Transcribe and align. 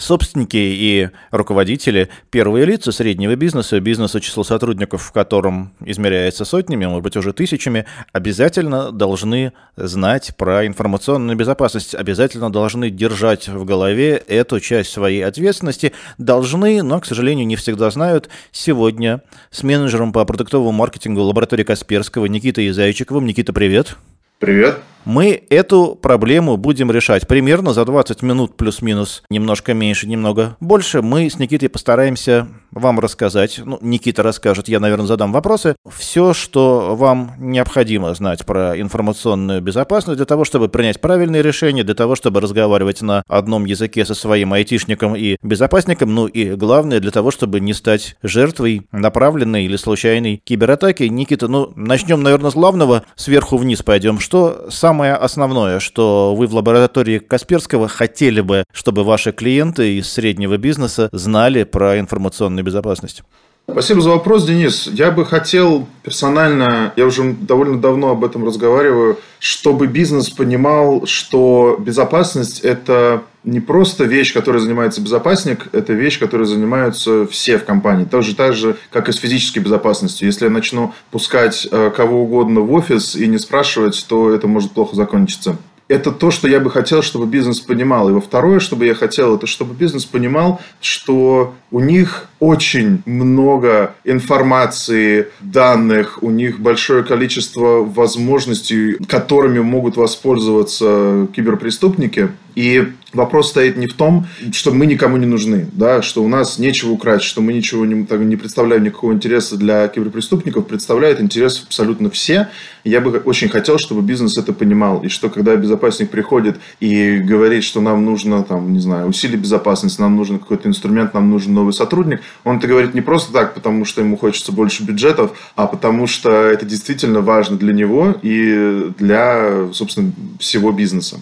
Собственники 0.00 0.56
и 0.56 1.10
руководители, 1.30 2.08
первые 2.30 2.64
лица 2.64 2.90
среднего 2.90 3.36
бизнеса, 3.36 3.78
бизнеса, 3.80 4.18
число 4.18 4.44
сотрудников 4.44 5.02
в 5.02 5.12
котором 5.12 5.74
измеряется 5.84 6.46
сотнями, 6.46 6.86
может 6.86 7.04
быть, 7.04 7.18
уже 7.18 7.34
тысячами, 7.34 7.84
обязательно 8.14 8.92
должны 8.92 9.52
знать 9.76 10.34
про 10.38 10.66
информационную 10.66 11.36
безопасность, 11.36 11.94
обязательно 11.94 12.50
должны 12.50 12.88
держать 12.88 13.48
в 13.48 13.66
голове 13.66 14.22
эту 14.26 14.58
часть 14.58 14.90
своей 14.90 15.22
ответственности, 15.22 15.92
должны, 16.16 16.82
но, 16.82 16.98
к 17.00 17.04
сожалению, 17.04 17.46
не 17.46 17.56
всегда 17.56 17.90
знают. 17.90 18.30
Сегодня 18.52 19.20
с 19.50 19.62
менеджером 19.62 20.14
по 20.14 20.24
продуктовому 20.24 20.72
маркетингу 20.72 21.20
лаборатории 21.20 21.64
Касперского 21.64 22.24
Никитой 22.24 22.70
Зайчиковым. 22.70 23.26
Никита, 23.26 23.52
привет. 23.52 23.98
Привет. 24.38 24.78
Мы 25.04 25.42
эту 25.50 25.98
проблему 26.00 26.56
будем 26.56 26.90
решать 26.90 27.26
примерно 27.26 27.72
за 27.72 27.84
20 27.84 28.22
минут 28.22 28.56
плюс-минус, 28.56 29.22
немножко 29.30 29.74
меньше, 29.74 30.06
немного 30.06 30.56
больше. 30.60 31.02
Мы 31.02 31.30
с 31.30 31.38
Никитой 31.38 31.68
постараемся 31.68 32.48
вам 32.70 33.00
рассказать, 33.00 33.60
ну, 33.64 33.78
Никита 33.80 34.22
расскажет, 34.22 34.68
я, 34.68 34.78
наверное, 34.78 35.06
задам 35.06 35.32
вопросы, 35.32 35.74
все, 35.90 36.34
что 36.34 36.94
вам 36.94 37.32
необходимо 37.38 38.14
знать 38.14 38.46
про 38.46 38.80
информационную 38.80 39.60
безопасность 39.60 40.18
для 40.18 40.26
того, 40.26 40.44
чтобы 40.44 40.68
принять 40.68 41.00
правильные 41.00 41.42
решения, 41.42 41.82
для 41.82 41.94
того, 41.94 42.14
чтобы 42.14 42.40
разговаривать 42.40 43.02
на 43.02 43.22
одном 43.26 43.64
языке 43.64 44.04
со 44.04 44.14
своим 44.14 44.52
айтишником 44.52 45.16
и 45.16 45.36
безопасником, 45.42 46.14
ну 46.14 46.26
и 46.26 46.54
главное, 46.54 47.00
для 47.00 47.10
того, 47.10 47.30
чтобы 47.30 47.60
не 47.60 47.72
стать 47.72 48.16
жертвой 48.22 48.86
направленной 48.92 49.64
или 49.64 49.76
случайной 49.76 50.40
кибератаки. 50.44 51.04
Никита, 51.04 51.48
ну, 51.48 51.72
начнем, 51.74 52.22
наверное, 52.22 52.50
с 52.50 52.54
главного, 52.54 53.04
сверху 53.16 53.56
вниз 53.56 53.82
пойдем. 53.82 54.20
Что 54.20 54.66
сам 54.70 54.89
самое 54.90 55.12
основное, 55.12 55.78
что 55.78 56.34
вы 56.36 56.48
в 56.48 56.54
лаборатории 56.54 57.20
Касперского 57.20 57.86
хотели 57.86 58.40
бы, 58.40 58.64
чтобы 58.72 59.04
ваши 59.04 59.30
клиенты 59.30 59.98
из 59.98 60.12
среднего 60.12 60.56
бизнеса 60.56 61.08
знали 61.12 61.62
про 61.62 62.00
информационную 62.00 62.64
безопасность? 62.64 63.22
Спасибо 63.70 64.00
за 64.00 64.10
вопрос, 64.10 64.46
Денис. 64.46 64.88
Я 64.92 65.12
бы 65.12 65.24
хотел 65.24 65.86
персонально, 66.02 66.92
я 66.96 67.06
уже 67.06 67.34
довольно 67.34 67.80
давно 67.80 68.10
об 68.10 68.24
этом 68.24 68.44
разговариваю, 68.44 69.20
чтобы 69.38 69.86
бизнес 69.86 70.28
понимал, 70.28 71.06
что 71.06 71.76
безопасность– 71.78 72.58
это 72.64 73.22
не 73.44 73.60
просто 73.60 74.04
вещь, 74.04 74.34
которой 74.34 74.58
занимается 74.58 75.00
безопасник, 75.00 75.68
это 75.72 75.92
вещь, 75.92 76.18
которой 76.18 76.44
занимаются 76.46 77.26
все 77.26 77.58
в 77.58 77.64
компании. 77.64 78.04
Тоже 78.04 78.34
так 78.34 78.54
же, 78.54 78.76
как 78.90 79.08
и 79.08 79.12
с 79.12 79.16
физической 79.16 79.60
безопасностью. 79.60 80.26
Если 80.26 80.44
я 80.44 80.50
начну 80.50 80.92
пускать 81.10 81.66
э, 81.70 81.90
кого 81.96 82.22
угодно 82.22 82.60
в 82.60 82.72
офис 82.72 83.16
и 83.16 83.26
не 83.26 83.38
спрашивать, 83.38 84.04
то 84.08 84.32
это 84.34 84.46
может 84.46 84.72
плохо 84.72 84.94
закончиться 84.94 85.56
это 85.90 86.12
то, 86.12 86.30
что 86.30 86.46
я 86.46 86.60
бы 86.60 86.70
хотел, 86.70 87.02
чтобы 87.02 87.26
бизнес 87.26 87.58
понимал. 87.58 88.08
И 88.08 88.12
во 88.12 88.20
второе, 88.20 88.60
что 88.60 88.76
бы 88.76 88.86
я 88.86 88.94
хотел, 88.94 89.34
это 89.34 89.48
чтобы 89.48 89.74
бизнес 89.74 90.04
понимал, 90.04 90.60
что 90.80 91.54
у 91.72 91.80
них 91.80 92.28
очень 92.38 93.02
много 93.06 93.94
информации, 94.04 95.28
данных, 95.40 96.22
у 96.22 96.30
них 96.30 96.60
большое 96.60 97.02
количество 97.02 97.82
возможностей, 97.82 98.98
которыми 99.08 99.58
могут 99.58 99.96
воспользоваться 99.96 101.26
киберпреступники. 101.34 102.30
И 102.54 102.92
вопрос 103.12 103.50
стоит 103.50 103.76
не 103.76 103.86
в 103.86 103.94
том, 103.94 104.26
что 104.52 104.72
мы 104.72 104.86
никому 104.86 105.16
не 105.16 105.26
нужны, 105.26 105.68
да, 105.72 106.02
что 106.02 106.22
у 106.22 106.28
нас 106.28 106.58
нечего 106.58 106.90
украсть, 106.90 107.24
что 107.24 107.40
мы 107.40 107.52
ничего 107.52 107.84
не, 107.84 108.04
так, 108.04 108.20
не 108.20 108.36
представляем 108.36 108.84
никакого 108.84 109.12
интереса 109.12 109.56
для 109.56 109.88
киберпреступников, 109.88 110.66
представляет 110.66 111.20
интерес 111.20 111.62
абсолютно 111.66 112.10
все. 112.10 112.48
Я 112.84 113.00
бы 113.00 113.18
очень 113.18 113.48
хотел, 113.48 113.78
чтобы 113.78 114.02
бизнес 114.02 114.38
это 114.38 114.52
понимал, 114.52 115.02
и 115.02 115.08
что 115.08 115.28
когда 115.28 115.56
безопасник 115.56 116.10
приходит 116.10 116.58
и 116.80 117.18
говорит, 117.18 117.64
что 117.64 117.80
нам 117.80 118.04
нужно, 118.04 118.42
там, 118.42 118.72
не 118.72 118.80
знаю, 118.80 119.08
усилить 119.08 119.40
безопасность, 119.40 119.98
нам 119.98 120.16
нужен 120.16 120.38
какой-то 120.38 120.68
инструмент, 120.68 121.14
нам 121.14 121.30
нужен 121.30 121.52
новый 121.52 121.72
сотрудник, 121.72 122.20
он 122.44 122.58
это 122.58 122.66
говорит 122.66 122.94
не 122.94 123.00
просто 123.00 123.32
так, 123.32 123.54
потому 123.54 123.84
что 123.84 124.00
ему 124.00 124.16
хочется 124.16 124.52
больше 124.52 124.82
бюджетов, 124.84 125.36
а 125.56 125.66
потому 125.66 126.06
что 126.06 126.30
это 126.30 126.64
действительно 126.64 127.20
важно 127.20 127.56
для 127.56 127.72
него 127.72 128.14
и 128.22 128.90
для, 128.98 129.68
собственно, 129.72 130.12
всего 130.38 130.72
бизнеса. 130.72 131.20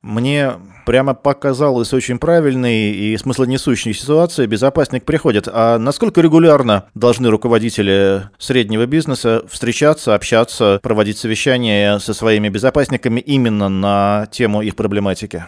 Мне 0.00 0.52
прямо 0.86 1.12
показалась 1.12 1.92
очень 1.92 2.18
правильной 2.18 2.92
и 2.92 3.16
смыслонесущей 3.16 3.92
ситуации. 3.92 4.46
Безопасник 4.46 5.04
приходит. 5.04 5.48
А 5.50 5.76
насколько 5.78 6.20
регулярно 6.20 6.84
должны 6.94 7.30
руководители 7.30 8.30
среднего 8.38 8.86
бизнеса 8.86 9.42
встречаться, 9.50 10.14
общаться, 10.14 10.78
проводить 10.82 11.18
совещания 11.18 11.98
со 11.98 12.14
своими 12.14 12.48
безопасниками 12.48 13.20
именно 13.20 13.68
на 13.68 14.28
тему 14.30 14.62
их 14.62 14.76
проблематики? 14.76 15.44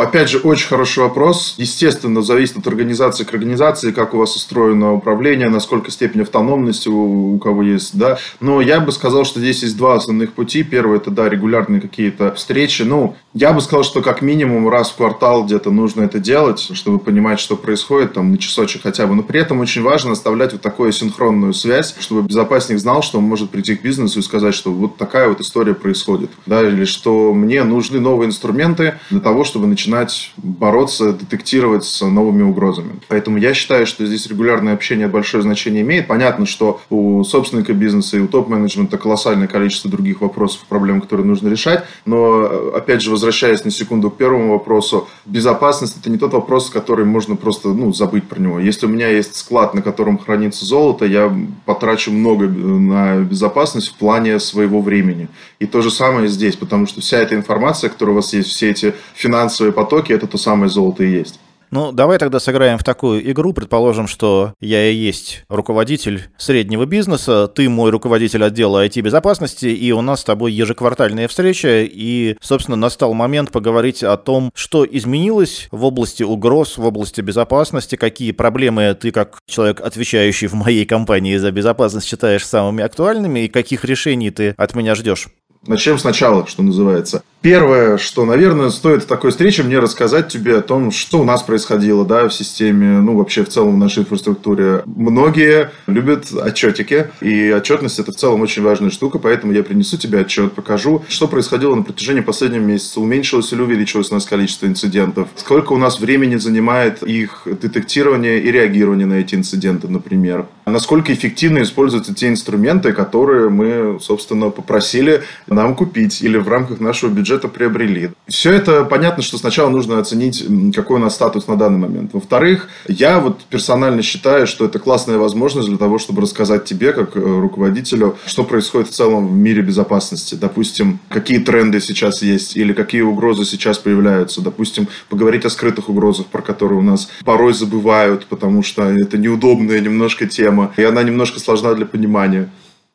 Опять 0.00 0.30
же, 0.30 0.38
очень 0.38 0.66
хороший 0.66 1.02
вопрос. 1.02 1.54
Естественно, 1.58 2.22
зависит 2.22 2.56
от 2.56 2.66
организации 2.66 3.24
к 3.24 3.34
организации, 3.34 3.92
как 3.92 4.14
у 4.14 4.18
вас 4.18 4.34
устроено 4.34 4.94
управление, 4.94 5.50
насколько 5.50 5.90
степень 5.90 6.22
автономности 6.22 6.88
у, 6.88 7.34
у 7.34 7.38
кого 7.38 7.62
есть, 7.62 7.96
да. 7.98 8.18
Но 8.40 8.62
я 8.62 8.80
бы 8.80 8.92
сказал, 8.92 9.24
что 9.24 9.40
здесь 9.40 9.62
есть 9.62 9.76
два 9.76 9.96
основных 9.96 10.32
пути. 10.32 10.62
Первый 10.62 10.96
это, 10.96 11.10
да, 11.10 11.28
регулярные 11.28 11.82
какие-то 11.82 12.34
встречи. 12.34 12.82
Ну, 12.82 13.14
я 13.34 13.52
бы 13.52 13.60
сказал, 13.60 13.84
что 13.84 14.00
как 14.00 14.22
минимум 14.22 14.70
раз 14.70 14.90
в 14.90 14.96
квартал 14.96 15.44
где-то 15.44 15.70
нужно 15.70 16.02
это 16.02 16.18
делать, 16.18 16.70
чтобы 16.72 16.98
понимать, 16.98 17.38
что 17.38 17.56
происходит, 17.56 18.14
там, 18.14 18.32
на 18.32 18.38
часочек 18.38 18.82
хотя 18.82 19.06
бы. 19.06 19.14
Но 19.14 19.22
при 19.22 19.40
этом 19.40 19.60
очень 19.60 19.82
важно 19.82 20.12
оставлять 20.12 20.52
вот 20.52 20.62
такую 20.62 20.92
синхронную 20.92 21.52
связь, 21.52 21.94
чтобы 22.00 22.22
безопасник 22.22 22.78
знал, 22.78 23.02
что 23.02 23.18
он 23.18 23.24
может 23.24 23.50
прийти 23.50 23.76
к 23.76 23.82
бизнесу 23.82 24.20
и 24.20 24.22
сказать, 24.22 24.54
что 24.54 24.72
вот 24.72 24.96
такая 24.96 25.28
вот 25.28 25.40
история 25.40 25.74
происходит, 25.74 26.30
да, 26.46 26.66
или 26.66 26.86
что 26.86 27.34
мне 27.34 27.64
нужны 27.64 28.00
новые 28.00 28.28
инструменты 28.28 28.94
для 29.10 29.20
того, 29.20 29.44
чтобы 29.44 29.66
начинать 29.66 29.89
начинать 29.90 30.32
бороться, 30.36 31.12
детектировать 31.12 31.84
с 31.84 32.04
новыми 32.06 32.42
угрозами. 32.42 33.00
Поэтому 33.08 33.38
я 33.38 33.54
считаю, 33.54 33.86
что 33.86 34.06
здесь 34.06 34.26
регулярное 34.26 34.74
общение 34.74 35.08
большое 35.08 35.42
значение 35.42 35.82
имеет. 35.82 36.06
Понятно, 36.06 36.46
что 36.46 36.80
у 36.90 37.24
собственника 37.24 37.72
бизнеса 37.72 38.16
и 38.16 38.20
у 38.20 38.28
топ-менеджмента 38.28 38.98
колоссальное 38.98 39.48
количество 39.48 39.90
других 39.90 40.20
вопросов, 40.20 40.64
проблем, 40.68 41.00
которые 41.00 41.26
нужно 41.26 41.48
решать. 41.48 41.84
Но, 42.06 42.72
опять 42.74 43.02
же, 43.02 43.10
возвращаясь 43.10 43.64
на 43.64 43.70
секунду 43.70 44.10
к 44.10 44.16
первому 44.16 44.52
вопросу, 44.52 45.08
безопасность– 45.26 45.96
это 46.00 46.10
не 46.10 46.18
тот 46.18 46.32
вопрос, 46.32 46.70
который 46.70 47.04
можно 47.04 47.34
просто 47.34 47.68
ну, 47.68 47.92
забыть 47.92 48.28
про 48.28 48.40
него. 48.40 48.60
Если 48.60 48.86
у 48.86 48.88
меня 48.88 49.08
есть 49.08 49.34
склад, 49.34 49.74
на 49.74 49.82
котором 49.82 50.18
хранится 50.18 50.64
золото, 50.64 51.04
я 51.04 51.34
потрачу 51.64 52.12
много 52.12 52.46
на 52.46 53.18
безопасность 53.18 53.88
в 53.88 53.94
плане 53.94 54.38
своего 54.38 54.80
времени. 54.80 55.28
И 55.58 55.66
то 55.66 55.82
же 55.82 55.90
самое 55.90 56.28
здесь, 56.28 56.56
потому 56.56 56.86
что 56.86 57.00
вся 57.00 57.18
эта 57.18 57.34
информация, 57.34 57.90
которая 57.90 58.12
у 58.12 58.16
вас 58.16 58.32
есть, 58.32 58.50
все 58.50 58.70
эти 58.70 58.94
финансовые 59.14 59.72
потоки, 59.80 60.12
это 60.12 60.26
то 60.26 60.38
самое 60.38 60.68
золото 60.68 61.04
и 61.04 61.10
есть. 61.10 61.40
Ну, 61.70 61.92
давай 61.92 62.18
тогда 62.18 62.40
сыграем 62.40 62.78
в 62.78 62.84
такую 62.84 63.30
игру. 63.30 63.52
Предположим, 63.52 64.08
что 64.08 64.54
я 64.60 64.90
и 64.90 64.94
есть 64.94 65.44
руководитель 65.48 66.24
среднего 66.36 66.84
бизнеса, 66.84 67.46
ты 67.46 67.68
мой 67.68 67.90
руководитель 67.90 68.42
отдела 68.42 68.84
IT-безопасности, 68.84 69.66
и 69.66 69.92
у 69.92 70.00
нас 70.00 70.20
с 70.20 70.24
тобой 70.24 70.52
ежеквартальная 70.52 71.28
встреча, 71.28 71.82
и, 71.82 72.36
собственно, 72.40 72.76
настал 72.76 73.14
момент 73.14 73.52
поговорить 73.52 74.02
о 74.02 74.16
том, 74.16 74.50
что 74.52 74.84
изменилось 74.84 75.68
в 75.70 75.84
области 75.84 76.24
угроз, 76.24 76.76
в 76.76 76.84
области 76.84 77.20
безопасности, 77.20 77.94
какие 77.94 78.32
проблемы 78.32 78.96
ты, 79.00 79.12
как 79.12 79.38
человек, 79.48 79.80
отвечающий 79.80 80.48
в 80.48 80.54
моей 80.54 80.84
компании 80.84 81.36
за 81.36 81.52
безопасность, 81.52 82.08
считаешь 82.08 82.44
самыми 82.44 82.82
актуальными, 82.82 83.40
и 83.40 83.48
каких 83.48 83.84
решений 83.84 84.32
ты 84.32 84.54
от 84.56 84.74
меня 84.74 84.96
ждешь. 84.96 85.28
Начнем 85.66 85.98
сначала, 85.98 86.46
что 86.46 86.62
называется. 86.62 87.22
Первое, 87.42 87.96
что, 87.96 88.26
наверное, 88.26 88.68
стоит 88.68 89.04
в 89.04 89.06
такой 89.06 89.30
встрече 89.30 89.62
мне 89.62 89.78
рассказать 89.78 90.28
тебе 90.28 90.58
о 90.58 90.60
том, 90.60 90.90
что 90.90 91.20
у 91.20 91.24
нас 91.24 91.42
происходило 91.42 92.04
да, 92.04 92.28
в 92.28 92.34
системе, 92.34 93.00
ну, 93.00 93.16
вообще 93.16 93.44
в 93.44 93.48
целом 93.48 93.76
в 93.76 93.78
нашей 93.78 94.00
инфраструктуре. 94.00 94.82
Многие 94.84 95.70
любят 95.86 96.32
отчетики, 96.34 97.10
и 97.22 97.50
отчетность– 97.50 97.98
это 97.98 98.12
в 98.12 98.16
целом 98.16 98.42
очень 98.42 98.62
важная 98.62 98.90
штука, 98.90 99.18
поэтому 99.18 99.54
я 99.54 99.62
принесу 99.62 99.96
тебе 99.96 100.20
отчет, 100.20 100.52
покажу, 100.52 101.02
что 101.08 101.28
происходило 101.28 101.74
на 101.74 101.82
протяжении 101.82 102.20
последнего 102.20 102.62
месяца, 102.62 103.00
уменьшилось 103.00 103.50
или 103.54 103.62
увеличилось 103.62 104.10
у 104.10 104.14
нас 104.14 104.26
количество 104.26 104.66
инцидентов, 104.66 105.28
сколько 105.36 105.72
у 105.72 105.78
нас 105.78 105.98
времени 105.98 106.36
занимает 106.36 107.02
их 107.02 107.46
детектирование 107.46 108.42
и 108.42 108.50
реагирование 108.50 109.06
на 109.06 109.14
эти 109.14 109.34
инциденты, 109.34 109.88
например. 109.88 110.46
Насколько 110.66 111.14
эффективно 111.14 111.62
используются 111.62 112.14
те 112.14 112.28
инструменты, 112.28 112.92
которые 112.92 113.48
мы, 113.48 113.98
собственно, 114.00 114.50
попросили 114.50 115.22
нам 115.54 115.74
купить 115.74 116.22
или 116.22 116.38
в 116.38 116.48
рамках 116.48 116.80
нашего 116.80 117.10
бюджета 117.10 117.48
приобрели. 117.48 118.10
Все 118.28 118.52
это 118.52 118.84
понятно, 118.84 119.22
что 119.22 119.36
сначала 119.38 119.68
нужно 119.68 119.98
оценить, 119.98 120.44
какой 120.74 120.96
у 120.96 121.00
нас 121.00 121.14
статус 121.14 121.48
на 121.48 121.56
данный 121.56 121.78
момент. 121.78 122.14
Во-вторых, 122.14 122.68
я 122.88 123.18
вот 123.20 123.44
персонально 123.44 124.02
считаю, 124.02 124.46
что 124.46 124.64
это 124.64 124.78
классная 124.78 125.18
возможность 125.18 125.68
для 125.68 125.78
того, 125.78 125.98
чтобы 125.98 126.22
рассказать 126.22 126.64
тебе, 126.64 126.92
как 126.92 127.16
э, 127.16 127.20
руководителю, 127.20 128.16
что 128.26 128.44
происходит 128.44 128.88
в 128.88 128.92
целом 128.92 129.28
в 129.28 129.32
мире 129.32 129.62
безопасности. 129.62 130.34
Допустим, 130.34 131.00
какие 131.08 131.38
тренды 131.38 131.80
сейчас 131.80 132.22
есть 132.22 132.56
или 132.56 132.72
какие 132.72 133.02
угрозы 133.02 133.44
сейчас 133.44 133.78
появляются. 133.78 134.40
Допустим, 134.40 134.88
поговорить 135.08 135.44
о 135.44 135.50
скрытых 135.50 135.88
угрозах, 135.88 136.26
про 136.26 136.42
которые 136.42 136.78
у 136.78 136.82
нас 136.82 137.10
порой 137.24 137.52
забывают, 137.52 138.26
потому 138.26 138.62
что 138.62 138.84
это 138.84 139.18
неудобная 139.18 139.80
немножко 139.80 140.26
тема, 140.26 140.72
и 140.76 140.82
она 140.82 141.02
немножко 141.02 141.40
сложна 141.40 141.74
для 141.74 141.86
понимания. 141.86 142.48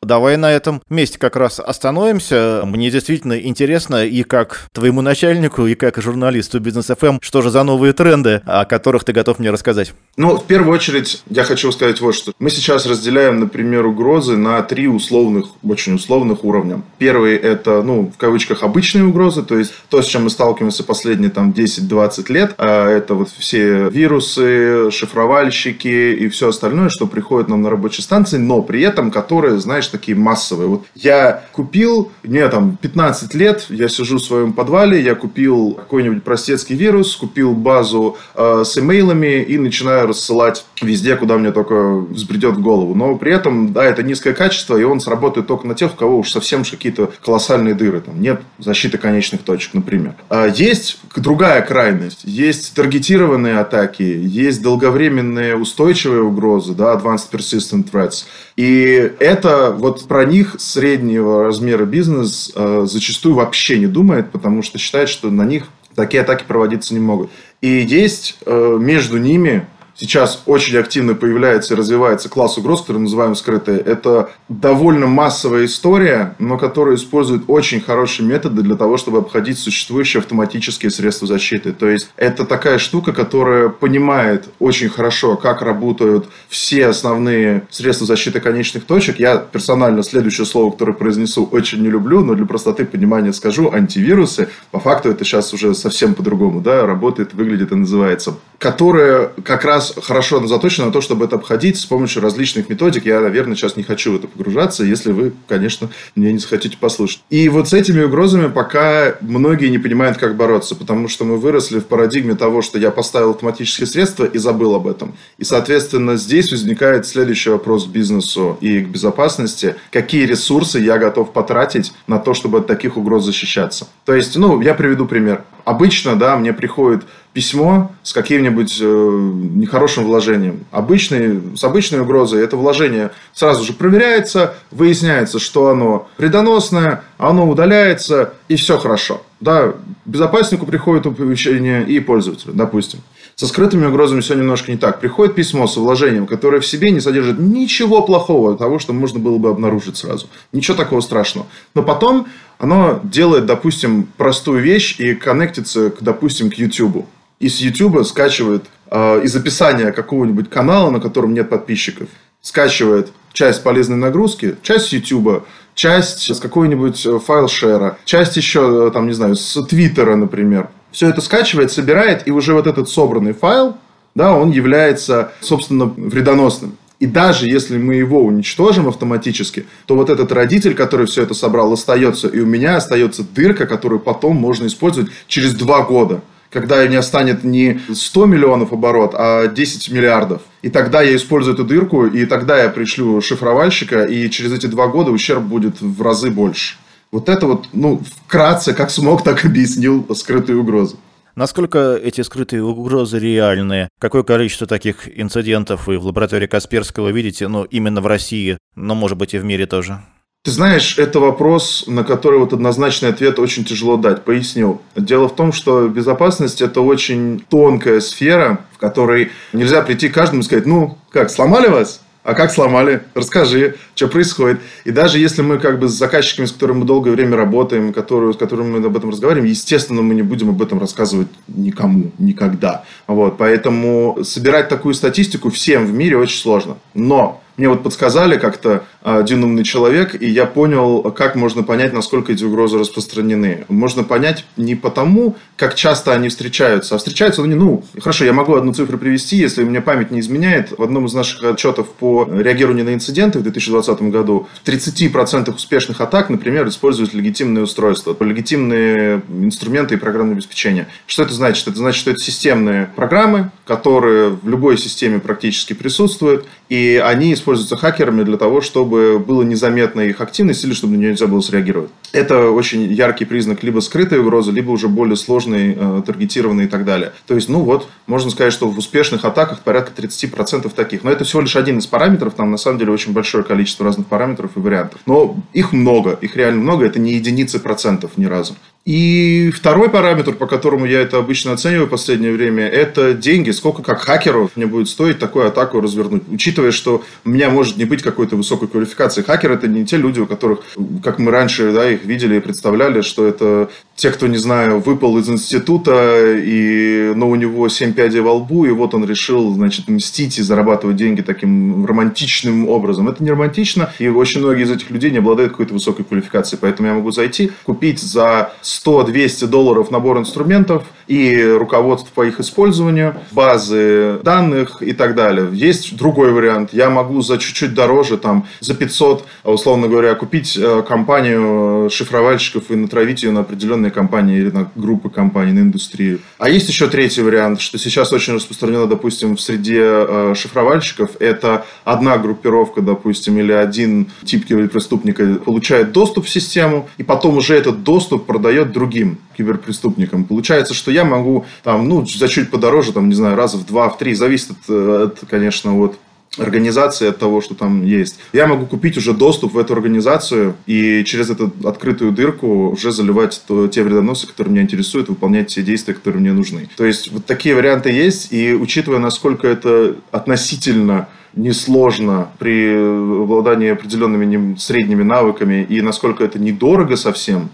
Давай 0.06 0.36
на 0.36 0.52
этом 0.52 0.82
месте 0.88 1.18
как 1.18 1.36
раз 1.36 1.60
остановимся. 1.60 2.62
Мне 2.64 2.90
действительно 2.90 3.38
интересно 3.38 4.06
и 4.06 4.22
как 4.22 4.68
твоему 4.72 5.02
начальнику, 5.02 5.66
и 5.66 5.74
как 5.74 6.00
журналисту 6.00 6.60
Бизнес 6.60 6.86
ФМ, 6.86 7.18
что 7.20 7.42
же 7.42 7.50
за 7.50 7.62
новые 7.64 7.92
тренды, 7.92 8.42
о 8.46 8.64
которых 8.64 9.04
ты 9.04 9.12
готов 9.12 9.38
мне 9.38 9.50
рассказать? 9.50 9.92
Ну, 10.16 10.36
в 10.36 10.44
первую 10.44 10.74
очередь, 10.74 11.22
я 11.28 11.44
хочу 11.44 11.70
сказать 11.72 12.00
вот 12.00 12.14
что. 12.14 12.32
Мы 12.38 12.50
сейчас 12.50 12.86
разделяем, 12.86 13.40
например, 13.40 13.86
угрозы 13.86 14.36
на 14.36 14.62
три 14.62 14.86
условных, 14.86 15.46
очень 15.62 15.94
условных 15.94 16.44
уровня. 16.44 16.82
Первый– 16.98 17.36
это, 17.36 17.82
ну, 17.82 18.12
в 18.14 18.18
кавычках, 18.18 18.62
обычные 18.62 19.04
угрозы, 19.04 19.42
то 19.42 19.58
есть 19.58 19.72
то, 19.90 20.00
с 20.00 20.06
чем 20.06 20.24
мы 20.24 20.30
сталкиваемся 20.30 20.84
последние 20.84 21.30
там 21.30 21.50
10-20 21.50 22.32
лет. 22.32 22.54
А 22.58 22.88
это 22.88 23.14
вот 23.14 23.28
все 23.30 23.88
вирусы, 23.90 24.90
шифровальщики 24.90 26.14
и 26.14 26.28
все 26.28 26.48
остальное, 26.48 26.88
что 26.88 27.06
приходит 27.06 27.48
нам 27.48 27.62
на 27.62 27.70
рабочей 27.70 28.02
станции, 28.02 28.38
но 28.38 28.62
при 28.62 28.82
этом, 28.82 29.10
которые, 29.10 29.58
знаешь, 29.58 29.88
такие 29.96 30.16
массовые. 30.16 30.68
Вот 30.68 30.84
я 30.94 31.44
купил, 31.52 32.12
мне 32.22 32.48
там 32.48 32.76
15 32.80 33.34
лет, 33.34 33.66
я 33.70 33.88
сижу 33.88 34.18
в 34.18 34.22
своем 34.22 34.52
подвале, 34.52 35.00
я 35.00 35.14
купил 35.14 35.72
какой-нибудь 35.72 36.22
простецкий 36.22 36.76
вирус, 36.76 37.16
купил 37.16 37.54
базу 37.54 38.16
э, 38.34 38.62
с 38.64 38.76
имейлами 38.78 39.42
и 39.42 39.58
начинаю 39.58 40.08
рассылать 40.08 40.66
везде, 40.82 41.16
куда 41.16 41.38
мне 41.38 41.52
только 41.52 41.98
взбредет 41.98 42.56
в 42.56 42.62
голову. 42.62 42.94
Но 42.94 43.16
при 43.16 43.32
этом, 43.32 43.72
да, 43.72 43.84
это 43.84 44.02
низкое 44.02 44.34
качество, 44.34 44.76
и 44.76 44.84
он 44.84 45.00
сработает 45.00 45.46
только 45.46 45.66
на 45.66 45.74
тех, 45.74 45.94
у 45.94 45.96
кого 45.96 46.18
уж 46.18 46.30
совсем 46.30 46.64
какие-то 46.64 47.10
колоссальные 47.24 47.74
дыры. 47.74 48.00
Там 48.00 48.20
нет 48.20 48.42
защиты 48.58 48.98
конечных 48.98 49.42
точек, 49.42 49.74
например. 49.74 50.14
А 50.28 50.46
есть 50.46 50.98
другая 51.14 51.62
крайность. 51.62 52.20
Есть 52.24 52.74
таргетированные 52.74 53.58
атаки, 53.58 54.02
есть 54.02 54.62
долговременные 54.62 55.56
устойчивые 55.56 56.22
угрозы, 56.22 56.74
да, 56.74 56.94
advanced 56.94 57.30
persistent 57.32 57.90
threats. 57.90 58.24
И 58.56 59.12
это 59.18 59.70
вот 59.86 60.08
про 60.08 60.24
них 60.24 60.56
среднего 60.58 61.44
размера 61.44 61.84
бизнес 61.84 62.50
э, 62.56 62.86
зачастую 62.86 63.36
вообще 63.36 63.78
не 63.78 63.86
думает, 63.86 64.32
потому 64.32 64.62
что 64.62 64.78
считает, 64.78 65.08
что 65.08 65.30
на 65.30 65.44
них 65.44 65.68
такие 65.94 66.22
атаки 66.22 66.44
проводиться 66.46 66.92
не 66.92 66.98
могут. 66.98 67.30
И 67.60 67.68
есть 67.68 68.36
э, 68.44 68.78
между 68.80 69.18
ними 69.18 69.64
сейчас 69.96 70.42
очень 70.46 70.76
активно 70.76 71.14
появляется 71.14 71.74
и 71.74 71.76
развивается 71.76 72.28
класс 72.28 72.58
угроз, 72.58 72.82
который 72.82 72.98
называем 72.98 73.34
скрытые. 73.34 73.78
Это 73.78 74.30
довольно 74.48 75.06
массовая 75.06 75.64
история, 75.64 76.34
но 76.38 76.58
которая 76.58 76.96
использует 76.96 77.44
очень 77.48 77.80
хорошие 77.80 78.26
методы 78.26 78.62
для 78.62 78.76
того, 78.76 78.96
чтобы 78.96 79.18
обходить 79.18 79.58
существующие 79.58 80.20
автоматические 80.20 80.90
средства 80.90 81.26
защиты. 81.26 81.72
То 81.72 81.88
есть 81.88 82.08
это 82.16 82.44
такая 82.44 82.78
штука, 82.78 83.12
которая 83.12 83.68
понимает 83.68 84.48
очень 84.58 84.88
хорошо, 84.88 85.36
как 85.36 85.62
работают 85.62 86.26
все 86.48 86.86
основные 86.86 87.66
средства 87.70 88.06
защиты 88.06 88.40
конечных 88.40 88.84
точек. 88.84 89.18
Я 89.18 89.36
персонально 89.38 90.02
следующее 90.02 90.46
слово, 90.46 90.70
которое 90.70 90.92
произнесу, 90.92 91.48
очень 91.50 91.82
не 91.82 91.88
люблю, 91.88 92.20
но 92.20 92.34
для 92.34 92.46
простоты 92.46 92.84
понимания 92.84 93.32
скажу, 93.32 93.72
антивирусы. 93.72 94.48
По 94.70 94.80
факту 94.80 95.10
это 95.10 95.24
сейчас 95.24 95.52
уже 95.52 95.74
совсем 95.74 96.14
по-другому 96.14 96.60
да, 96.60 96.86
работает, 96.86 97.34
выглядит 97.34 97.72
и 97.72 97.74
называется. 97.74 98.34
Которая 98.58 99.30
как 99.44 99.64
раз 99.64 99.85
нас 99.86 100.04
хорошо 100.04 100.44
заточено 100.46 100.86
на 100.86 100.92
то, 100.92 101.00
чтобы 101.00 101.24
это 101.24 101.36
обходить 101.36 101.78
с 101.78 101.86
помощью 101.86 102.22
различных 102.22 102.68
методик. 102.68 103.06
Я, 103.06 103.20
наверное, 103.20 103.56
сейчас 103.56 103.76
не 103.76 103.82
хочу 103.82 104.12
в 104.12 104.16
это 104.16 104.28
погружаться, 104.28 104.84
если 104.84 105.12
вы, 105.12 105.32
конечно, 105.48 105.90
меня 106.14 106.32
не 106.32 106.38
захотите 106.38 106.76
послушать. 106.76 107.22
И 107.30 107.48
вот 107.48 107.68
с 107.68 107.72
этими 107.72 108.02
угрозами 108.02 108.48
пока 108.48 109.16
многие 109.20 109.68
не 109.68 109.78
понимают, 109.78 110.18
как 110.18 110.36
бороться, 110.36 110.74
потому 110.74 111.08
что 111.08 111.24
мы 111.24 111.36
выросли 111.36 111.80
в 111.80 111.86
парадигме 111.86 112.34
того, 112.34 112.62
что 112.62 112.78
я 112.78 112.90
поставил 112.90 113.30
автоматические 113.30 113.86
средства 113.86 114.24
и 114.24 114.38
забыл 114.38 114.74
об 114.74 114.86
этом. 114.86 115.14
И, 115.38 115.44
соответственно, 115.44 116.16
здесь 116.16 116.50
возникает 116.50 117.06
следующий 117.06 117.50
вопрос 117.50 117.86
к 117.86 117.88
бизнесу 117.88 118.56
и 118.60 118.80
к 118.80 118.88
безопасности. 118.88 119.76
Какие 119.90 120.26
ресурсы 120.26 120.78
я 120.78 120.98
готов 120.98 121.32
потратить 121.32 121.92
на 122.06 122.18
то, 122.18 122.34
чтобы 122.34 122.58
от 122.58 122.66
таких 122.66 122.96
угроз 122.96 123.24
защищаться? 123.24 123.86
То 124.04 124.14
есть, 124.14 124.36
ну, 124.36 124.60
я 124.60 124.74
приведу 124.74 125.06
пример. 125.06 125.44
Обычно, 125.66 126.14
да, 126.14 126.36
мне 126.36 126.52
приходит 126.52 127.02
письмо 127.32 127.90
с 128.04 128.12
каким-нибудь 128.12 128.78
э, 128.80 128.84
нехорошим 128.84 130.04
вложением. 130.04 130.64
Обычный, 130.70 131.56
с 131.56 131.64
обычной 131.64 132.02
угрозой 132.02 132.44
это 132.44 132.56
вложение 132.56 133.10
сразу 133.34 133.64
же 133.64 133.72
проверяется, 133.72 134.54
выясняется, 134.70 135.40
что 135.40 135.70
оно 135.70 136.08
вредоносное, 136.18 137.02
оно 137.18 137.50
удаляется, 137.50 138.34
и 138.46 138.54
все 138.54 138.78
хорошо. 138.78 139.22
Да, 139.40 139.74
безопаснику 140.04 140.66
приходит 140.66 141.04
оповещение 141.06 141.84
и 141.84 141.98
пользователю, 141.98 142.52
допустим. 142.54 143.00
Со 143.34 143.48
скрытыми 143.48 143.86
угрозами 143.86 144.20
все 144.20 144.34
немножко 144.34 144.70
не 144.70 144.78
так. 144.78 145.00
Приходит 145.00 145.34
письмо 145.34 145.66
с 145.66 145.76
вложением, 145.76 146.26
которое 146.26 146.60
в 146.60 146.66
себе 146.66 146.90
не 146.90 147.00
содержит 147.00 147.38
ничего 147.38 148.02
плохого, 148.02 148.56
того, 148.56 148.78
что 148.78 148.94
можно 148.94 149.18
было 149.18 149.36
бы 149.36 149.50
обнаружить 149.50 149.98
сразу. 149.98 150.28
Ничего 150.52 150.76
такого 150.76 151.02
страшного. 151.02 151.46
Но 151.74 151.82
потом 151.82 152.28
оно 152.58 153.00
делает, 153.04 153.46
допустим, 153.46 154.08
простую 154.16 154.62
вещь 154.62 154.98
и 154.98 155.14
коннектится, 155.14 155.92
допустим, 156.00 156.50
к 156.50 156.54
YouTube. 156.54 157.06
И 157.38 157.48
с 157.48 157.60
YouTube 157.60 158.04
скачивает 158.06 158.64
э, 158.90 159.22
из 159.22 159.36
описания 159.36 159.92
какого-нибудь 159.92 160.48
канала, 160.48 160.90
на 160.90 161.00
котором 161.00 161.34
нет 161.34 161.50
подписчиков, 161.50 162.08
скачивает 162.40 163.12
часть 163.32 163.62
полезной 163.62 163.96
нагрузки, 163.96 164.56
часть 164.62 164.92
YouTube, 164.92 165.44
часть 165.74 166.34
с 166.34 166.40
какой-нибудь 166.40 167.04
э, 167.04 167.18
файл-шера, 167.18 167.98
часть 168.04 168.36
еще, 168.36 168.88
э, 168.88 168.90
там, 168.90 169.06
не 169.06 169.12
знаю, 169.12 169.36
с 169.36 169.62
Твиттера, 169.64 170.16
например. 170.16 170.70
Все 170.90 171.10
это 171.10 171.20
скачивает, 171.20 171.70
собирает, 171.70 172.26
и 172.26 172.30
уже 172.30 172.54
вот 172.54 172.66
этот 172.66 172.88
собранный 172.88 173.34
файл, 173.34 173.76
да, 174.14 174.32
он 174.32 174.50
является, 174.50 175.32
собственно, 175.40 175.84
вредоносным. 175.84 176.78
И 176.98 177.06
даже 177.06 177.46
если 177.46 177.76
мы 177.76 177.96
его 177.96 178.24
уничтожим 178.24 178.88
автоматически, 178.88 179.66
то 179.86 179.94
вот 179.94 180.08
этот 180.08 180.32
родитель, 180.32 180.74
который 180.74 181.06
все 181.06 181.22
это 181.22 181.34
собрал, 181.34 181.72
остается. 181.72 182.28
И 182.28 182.40
у 182.40 182.46
меня 182.46 182.76
остается 182.76 183.22
дырка, 183.22 183.66
которую 183.66 184.00
потом 184.00 184.36
можно 184.36 184.66
использовать 184.66 185.10
через 185.26 185.54
два 185.54 185.82
года. 185.82 186.22
Когда 186.50 186.80
у 186.80 186.88
меня 186.88 187.02
станет 187.02 187.44
не 187.44 187.80
100 187.92 188.26
миллионов 188.26 188.72
оборот, 188.72 189.14
а 189.14 189.46
10 189.46 189.90
миллиардов. 189.90 190.40
И 190.62 190.70
тогда 190.70 191.02
я 191.02 191.14
использую 191.14 191.54
эту 191.54 191.64
дырку, 191.64 192.06
и 192.06 192.24
тогда 192.24 192.62
я 192.62 192.70
пришлю 192.70 193.20
шифровальщика, 193.20 194.04
и 194.04 194.30
через 194.30 194.52
эти 194.52 194.66
два 194.66 194.86
года 194.86 195.10
ущерб 195.10 195.42
будет 195.42 195.80
в 195.82 196.00
разы 196.00 196.30
больше. 196.30 196.76
Вот 197.12 197.28
это 197.28 197.46
вот, 197.46 197.68
ну, 197.72 198.02
вкратце, 198.24 198.72
как 198.72 198.90
смог, 198.90 199.22
так 199.22 199.44
объяснил 199.44 200.06
скрытые 200.14 200.58
угрозы. 200.58 200.96
Насколько 201.36 202.00
эти 202.02 202.22
скрытые 202.22 202.64
угрозы 202.64 203.18
реальные? 203.18 203.90
Какое 204.00 204.22
количество 204.22 204.66
таких 204.66 205.06
инцидентов 205.20 205.86
вы 205.86 205.98
в 205.98 206.06
лаборатории 206.06 206.46
Касперского 206.46 207.10
видите, 207.10 207.46
ну, 207.46 207.64
именно 207.64 208.00
в 208.00 208.06
России, 208.06 208.56
но, 208.74 208.94
может 208.94 209.18
быть, 209.18 209.34
и 209.34 209.38
в 209.38 209.44
мире 209.44 209.66
тоже? 209.66 210.00
Ты 210.44 210.50
знаешь, 210.52 210.96
это 210.96 211.20
вопрос, 211.20 211.84
на 211.86 212.04
который 212.04 212.38
вот 212.38 212.54
однозначный 212.54 213.10
ответ 213.10 213.38
очень 213.38 213.66
тяжело 213.66 213.98
дать. 213.98 214.24
Поясню. 214.24 214.80
Дело 214.94 215.28
в 215.28 215.34
том, 215.34 215.52
что 215.52 215.88
безопасность– 215.88 216.60
это 216.62 216.80
очень 216.80 217.44
тонкая 217.50 218.00
сфера, 218.00 218.60
в 218.72 218.78
которой 218.78 219.30
нельзя 219.52 219.82
прийти 219.82 220.08
к 220.08 220.14
каждому 220.14 220.40
и 220.40 220.44
сказать, 220.44 220.64
ну, 220.64 220.96
как, 221.10 221.28
сломали 221.28 221.66
вас? 221.66 222.00
А 222.26 222.34
как 222.34 222.50
сломали? 222.50 223.02
Расскажи, 223.14 223.76
что 223.94 224.08
происходит. 224.08 224.58
И 224.84 224.90
даже 224.90 225.20
если 225.20 225.42
мы 225.42 225.60
как 225.60 225.78
бы 225.78 225.86
с 225.86 225.92
заказчиками, 225.92 226.46
с 226.46 226.50
которыми 226.50 226.78
мы 226.78 226.84
долгое 226.84 227.12
время 227.12 227.36
работаем, 227.36 227.92
которые, 227.92 228.34
с 228.34 228.36
которыми 228.36 228.80
мы 228.80 228.84
об 228.84 228.96
этом 228.96 229.10
разговариваем, 229.10 229.48
естественно, 229.48 230.02
мы 230.02 230.12
не 230.16 230.22
будем 230.22 230.50
об 230.50 230.60
этом 230.60 230.80
рассказывать 230.80 231.28
никому, 231.46 232.10
никогда. 232.18 232.82
Вот, 233.06 233.38
поэтому 233.38 234.18
собирать 234.24 234.68
такую 234.68 234.94
статистику 234.94 235.50
всем 235.50 235.86
в 235.86 235.92
мире 235.92 236.16
очень 236.16 236.40
сложно. 236.40 236.78
Но 236.94 237.44
мне 237.56 237.68
вот 237.68 237.82
подсказали 237.82 238.38
как-то 238.38 238.84
а, 239.02 239.18
один 239.18 239.44
умный 239.44 239.64
человек, 239.64 240.20
и 240.20 240.28
я 240.28 240.46
понял, 240.46 241.02
как 241.12 241.36
можно 241.36 241.62
понять, 241.62 241.92
насколько 241.92 242.32
эти 242.32 242.44
угрозы 242.44 242.78
распространены. 242.78 243.64
Можно 243.68 244.04
понять 244.04 244.44
не 244.56 244.74
потому, 244.74 245.36
как 245.56 245.74
часто 245.74 246.12
они 246.12 246.28
встречаются, 246.28 246.94
а 246.94 246.98
встречаются 246.98 247.42
они, 247.42 247.54
ну, 247.54 247.84
хорошо, 248.00 248.24
я 248.24 248.32
могу 248.32 248.54
одну 248.54 248.74
цифру 248.74 248.98
привести, 248.98 249.36
если 249.36 249.62
у 249.62 249.66
меня 249.66 249.80
память 249.80 250.10
не 250.10 250.20
изменяет. 250.20 250.76
В 250.76 250.82
одном 250.82 251.06
из 251.06 251.14
наших 251.14 251.44
отчетов 251.44 251.88
по 251.88 252.28
реагированию 252.30 252.84
на 252.84 252.94
инциденты 252.94 253.38
в 253.38 253.42
2020 253.42 254.02
году 254.02 254.48
в 254.62 254.68
30% 254.68 255.54
успешных 255.54 256.00
атак, 256.00 256.28
например, 256.28 256.68
используют 256.68 257.14
легитимные 257.14 257.64
устройства, 257.64 258.16
легитимные 258.20 259.22
инструменты 259.28 259.94
и 259.94 259.98
программное 259.98 260.34
обеспечение. 260.34 260.88
Что 261.06 261.22
это 261.22 261.32
значит? 261.32 261.66
Это 261.68 261.78
значит, 261.78 262.00
что 262.00 262.10
это 262.10 262.20
системные 262.20 262.90
программы, 262.96 263.50
которые 263.64 264.30
в 264.30 264.48
любой 264.48 264.76
системе 264.76 265.20
практически 265.20 265.72
присутствуют, 265.72 266.46
и 266.68 267.02
они 267.04 267.32
используются 267.32 267.76
хакерами 267.76 268.22
для 268.22 268.36
того, 268.36 268.60
чтобы 268.60 269.18
было 269.18 269.42
незаметно 269.42 270.00
их 270.00 270.20
активность 270.20 270.64
или 270.64 270.72
чтобы 270.72 270.94
на 270.94 270.98
нее 270.98 271.10
нельзя 271.10 271.26
было 271.26 271.40
среагировать. 271.40 271.90
Это 272.12 272.50
очень 272.50 272.92
яркий 272.92 273.24
признак 273.24 273.62
либо 273.62 273.80
скрытой 273.80 274.20
угрозы, 274.20 274.50
либо 274.52 274.70
уже 274.70 274.88
более 274.88 275.16
сложной, 275.16 275.76
э, 275.76 276.02
таргетированной 276.04 276.64
и 276.64 276.68
так 276.68 276.84
далее. 276.84 277.12
То 277.26 277.34
есть, 277.34 277.48
ну 277.48 277.60
вот, 277.60 277.88
можно 278.06 278.30
сказать, 278.30 278.52
что 278.52 278.68
в 278.68 278.78
успешных 278.78 279.24
атаках 279.24 279.60
порядка 279.60 279.92
30% 279.92 280.72
таких. 280.74 281.04
Но 281.04 281.10
это 281.10 281.24
всего 281.24 281.42
лишь 281.42 281.56
один 281.56 281.78
из 281.78 281.86
параметров, 281.86 282.34
там 282.34 282.50
на 282.50 282.56
самом 282.56 282.78
деле 282.78 282.92
очень 282.92 283.12
большое 283.12 283.44
количество 283.44 283.84
разных 283.84 284.06
параметров 284.06 284.52
и 284.56 284.60
вариантов. 284.60 285.00
Но 285.06 285.36
их 285.52 285.72
много, 285.72 286.18
их 286.20 286.36
реально 286.36 286.62
много, 286.62 286.84
это 286.84 286.98
не 286.98 287.12
единицы 287.14 287.58
процентов 287.58 288.12
ни 288.16 288.24
разу. 288.24 288.54
И 288.86 289.50
второй 289.50 289.90
параметр, 289.90 290.32
по 290.32 290.46
которому 290.46 290.86
я 290.86 291.00
это 291.00 291.18
обычно 291.18 291.52
оцениваю 291.52 291.88
в 291.88 291.90
последнее 291.90 292.32
время, 292.32 292.68
это 292.68 293.14
деньги. 293.14 293.50
Сколько 293.50 293.82
как 293.82 294.00
хакеру 294.00 294.48
мне 294.54 294.66
будет 294.66 294.88
стоить 294.88 295.18
такую 295.18 295.48
атаку 295.48 295.80
развернуть. 295.80 296.22
Учитывая, 296.30 296.70
что 296.70 297.02
у 297.24 297.28
меня 297.28 297.50
может 297.50 297.76
не 297.78 297.84
быть 297.84 298.02
какой-то 298.02 298.36
высокой 298.36 298.68
квалификации. 298.68 299.22
Хакер 299.22 299.50
это 299.50 299.66
не 299.66 299.84
те 299.84 299.96
люди, 299.96 300.20
у 300.20 300.26
которых, 300.26 300.60
как 301.02 301.18
мы 301.18 301.32
раньше 301.32 301.72
да, 301.72 301.90
их 301.90 302.04
видели 302.04 302.36
и 302.36 302.40
представляли, 302.40 303.00
что 303.00 303.26
это 303.26 303.70
те, 303.96 304.10
кто, 304.10 304.26
не 304.26 304.36
знаю, 304.36 304.80
выпал 304.80 305.16
из 305.16 305.28
института, 305.30 306.36
и, 306.36 307.12
но 307.16 307.30
у 307.30 307.34
него 307.34 307.68
семь 307.70 307.94
пядей 307.94 308.20
во 308.20 308.34
лбу, 308.34 308.66
и 308.66 308.70
вот 308.70 308.94
он 308.94 309.06
решил, 309.06 309.54
значит, 309.54 309.88
мстить 309.88 310.38
и 310.38 310.42
зарабатывать 310.42 310.96
деньги 310.96 311.22
таким 311.22 311.86
романтичным 311.86 312.68
образом. 312.68 313.08
Это 313.08 313.24
не 313.24 313.30
романтично, 313.30 313.90
и 313.98 314.08
очень 314.08 314.40
многие 314.40 314.64
из 314.64 314.70
этих 314.70 314.90
людей 314.90 315.10
не 315.10 315.18
обладают 315.18 315.52
какой-то 315.52 315.72
высокой 315.72 316.04
квалификацией. 316.04 316.60
Поэтому 316.60 316.88
я 316.88 316.94
могу 316.94 317.10
зайти, 317.10 317.50
купить 317.64 318.00
за 318.00 318.52
100-200 318.62 319.46
долларов 319.46 319.90
набор 319.90 320.18
инструментов 320.18 320.84
и 321.06 321.42
руководство 321.42 322.10
по 322.14 322.26
их 322.26 322.38
использованию, 322.38 323.16
базы 323.32 324.20
данных 324.22 324.82
и 324.82 324.92
так 324.92 325.14
далее. 325.14 325.48
Есть 325.52 325.96
другой 325.96 326.32
вариант. 326.32 326.70
Я 326.72 326.90
могу 326.90 327.22
за 327.22 327.38
чуть-чуть 327.38 327.72
дороже, 327.72 328.18
там, 328.18 328.46
за 328.60 328.74
500, 328.74 329.24
условно 329.44 329.88
говоря, 329.88 330.14
купить 330.14 330.58
э, 330.60 330.82
компанию 330.86 331.88
шифровальщиков 331.90 332.70
и 332.70 332.74
натравить 332.74 333.22
ее 333.22 333.30
на 333.30 333.40
определенные 333.40 333.85
компании 333.90 334.38
или 334.38 334.50
на 334.50 334.70
группы 334.74 335.10
компаний, 335.10 335.52
на 335.52 335.60
индустрию. 335.60 336.20
А 336.38 336.48
есть 336.48 336.68
еще 336.68 336.88
третий 336.88 337.22
вариант, 337.22 337.60
что 337.60 337.78
сейчас 337.78 338.12
очень 338.12 338.34
распространено, 338.34 338.86
допустим, 338.86 339.36
в 339.36 339.40
среде 339.40 339.82
э, 339.82 340.34
шифровальщиков. 340.36 341.10
Это 341.20 341.64
одна 341.84 342.18
группировка, 342.18 342.80
допустим, 342.82 343.38
или 343.38 343.52
один 343.52 344.08
тип 344.24 344.46
киберпреступника 344.46 345.36
получает 345.36 345.92
доступ 345.92 346.26
в 346.26 346.30
систему, 346.30 346.88
и 346.98 347.02
потом 347.02 347.36
уже 347.36 347.54
этот 347.54 347.82
доступ 347.82 348.26
продает 348.26 348.72
другим 348.72 349.18
киберпреступникам. 349.36 350.24
Получается, 350.24 350.74
что 350.74 350.90
я 350.90 351.04
могу 351.04 351.44
там, 351.62 351.88
ну, 351.88 352.06
за 352.06 352.28
чуть 352.28 352.50
подороже, 352.50 352.92
там, 352.92 353.08
не 353.08 353.14
знаю, 353.14 353.36
раза 353.36 353.58
в 353.58 353.66
два, 353.66 353.88
в 353.88 353.98
три, 353.98 354.14
зависит 354.14 354.50
от, 354.50 354.70
от 354.70 355.18
конечно, 355.28 355.78
от 355.78 355.98
организации, 356.38 357.08
от 357.08 357.18
того, 357.18 357.40
что 357.40 357.54
там 357.54 357.84
есть. 357.84 358.18
Я 358.32 358.46
могу 358.46 358.66
купить 358.66 358.96
уже 358.96 359.12
доступ 359.12 359.54
в 359.54 359.58
эту 359.58 359.72
организацию 359.72 360.54
и 360.66 361.04
через 361.04 361.30
эту 361.30 361.52
открытую 361.64 362.12
дырку 362.12 362.70
уже 362.70 362.92
заливать 362.92 363.42
то, 363.46 363.68
те 363.68 363.82
вредоносы, 363.82 364.26
которые 364.26 364.52
меня 364.52 364.62
интересуют, 364.62 365.08
выполнять 365.08 365.48
те 365.48 365.62
действия, 365.62 365.94
которые 365.94 366.20
мне 366.20 366.32
нужны. 366.32 366.68
То 366.76 366.84
есть 366.84 367.10
вот 367.12 367.26
такие 367.26 367.54
варианты 367.54 367.90
есть, 367.90 368.32
и 368.32 368.54
учитывая, 368.54 368.98
насколько 368.98 369.46
это 369.46 369.96
относительно 370.10 371.08
несложно 371.34 372.28
при 372.38 372.74
обладании 373.22 373.70
определенными 373.70 374.56
средними 374.56 375.02
навыками 375.02 375.66
и 375.68 375.80
насколько 375.82 376.24
это 376.24 376.38
недорого 376.38 376.96
совсем, 376.96 377.50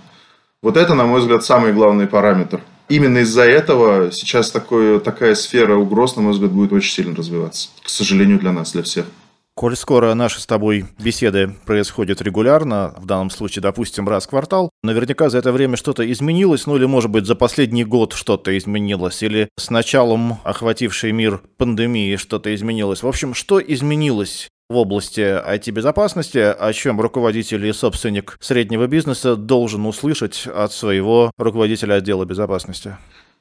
вот 0.63 0.77
это, 0.77 0.95
на 0.95 1.05
мой 1.05 1.21
взгляд, 1.21 1.45
самый 1.45 1.73
главный 1.73 2.07
параметр. 2.07 2.61
Именно 2.93 3.19
из-за 3.21 3.45
этого 3.45 4.13
сейчас 4.13 4.51
такое, 4.51 5.01
такая 5.01 5.35
сфера 5.35 5.77
угроз, 5.77 6.15
на 6.17 6.21
мой 6.21 6.33
взгляд, 6.33 6.53
будет 6.53 6.75
очень 6.75 6.93
сильно 6.93 7.17
развиваться. 7.17 7.71
К 7.83 7.89
сожалению, 7.89 8.39
для 8.39 8.53
нас, 8.53 8.73
для 8.73 8.83
всех. 8.83 9.07
Коль 9.55 9.77
скоро 9.77 10.13
наши 10.13 10.43
с 10.43 10.47
тобой 10.47 10.85
беседы 10.99 11.55
происходят 11.65 12.21
регулярно, 12.21 12.95
в 12.99 13.07
данном 13.07 13.31
случае, 13.31 13.63
допустим, 13.63 14.07
раз 14.11 14.27
в 14.27 14.29
квартал, 14.29 14.69
наверняка 14.83 15.31
за 15.31 15.39
это 15.39 15.53
время 15.53 15.79
что-то 15.79 16.11
изменилось, 16.11 16.67
ну 16.67 16.77
или, 16.77 16.85
может 16.85 17.11
быть, 17.11 17.25
за 17.25 17.35
последний 17.35 17.85
год 17.85 18.13
что-то 18.13 18.57
изменилось, 18.59 19.23
или 19.23 19.49
с 19.59 19.71
началом 19.71 20.41
охватившей 20.45 21.13
мир 21.13 21.41
пандемии 21.57 22.17
что-то 22.17 22.55
изменилось. 22.55 23.03
В 23.03 23.09
общем, 23.09 23.33
что 23.33 23.59
изменилось 23.59 24.49
в 24.69 24.77
области 24.77 25.21
IT-безопасности, 25.21 26.39
о 26.39 26.73
чем 26.73 27.01
руководитель 27.01 27.67
и 27.67 27.73
собственник 27.73 28.37
среднего 28.41 28.87
бизнеса 28.87 29.37
должен 29.37 29.87
услышать 29.87 30.47
от 30.47 30.73
своего 30.73 31.31
руководителя 31.37 31.95
отдела 31.95 32.25
безопасности? 32.25 32.97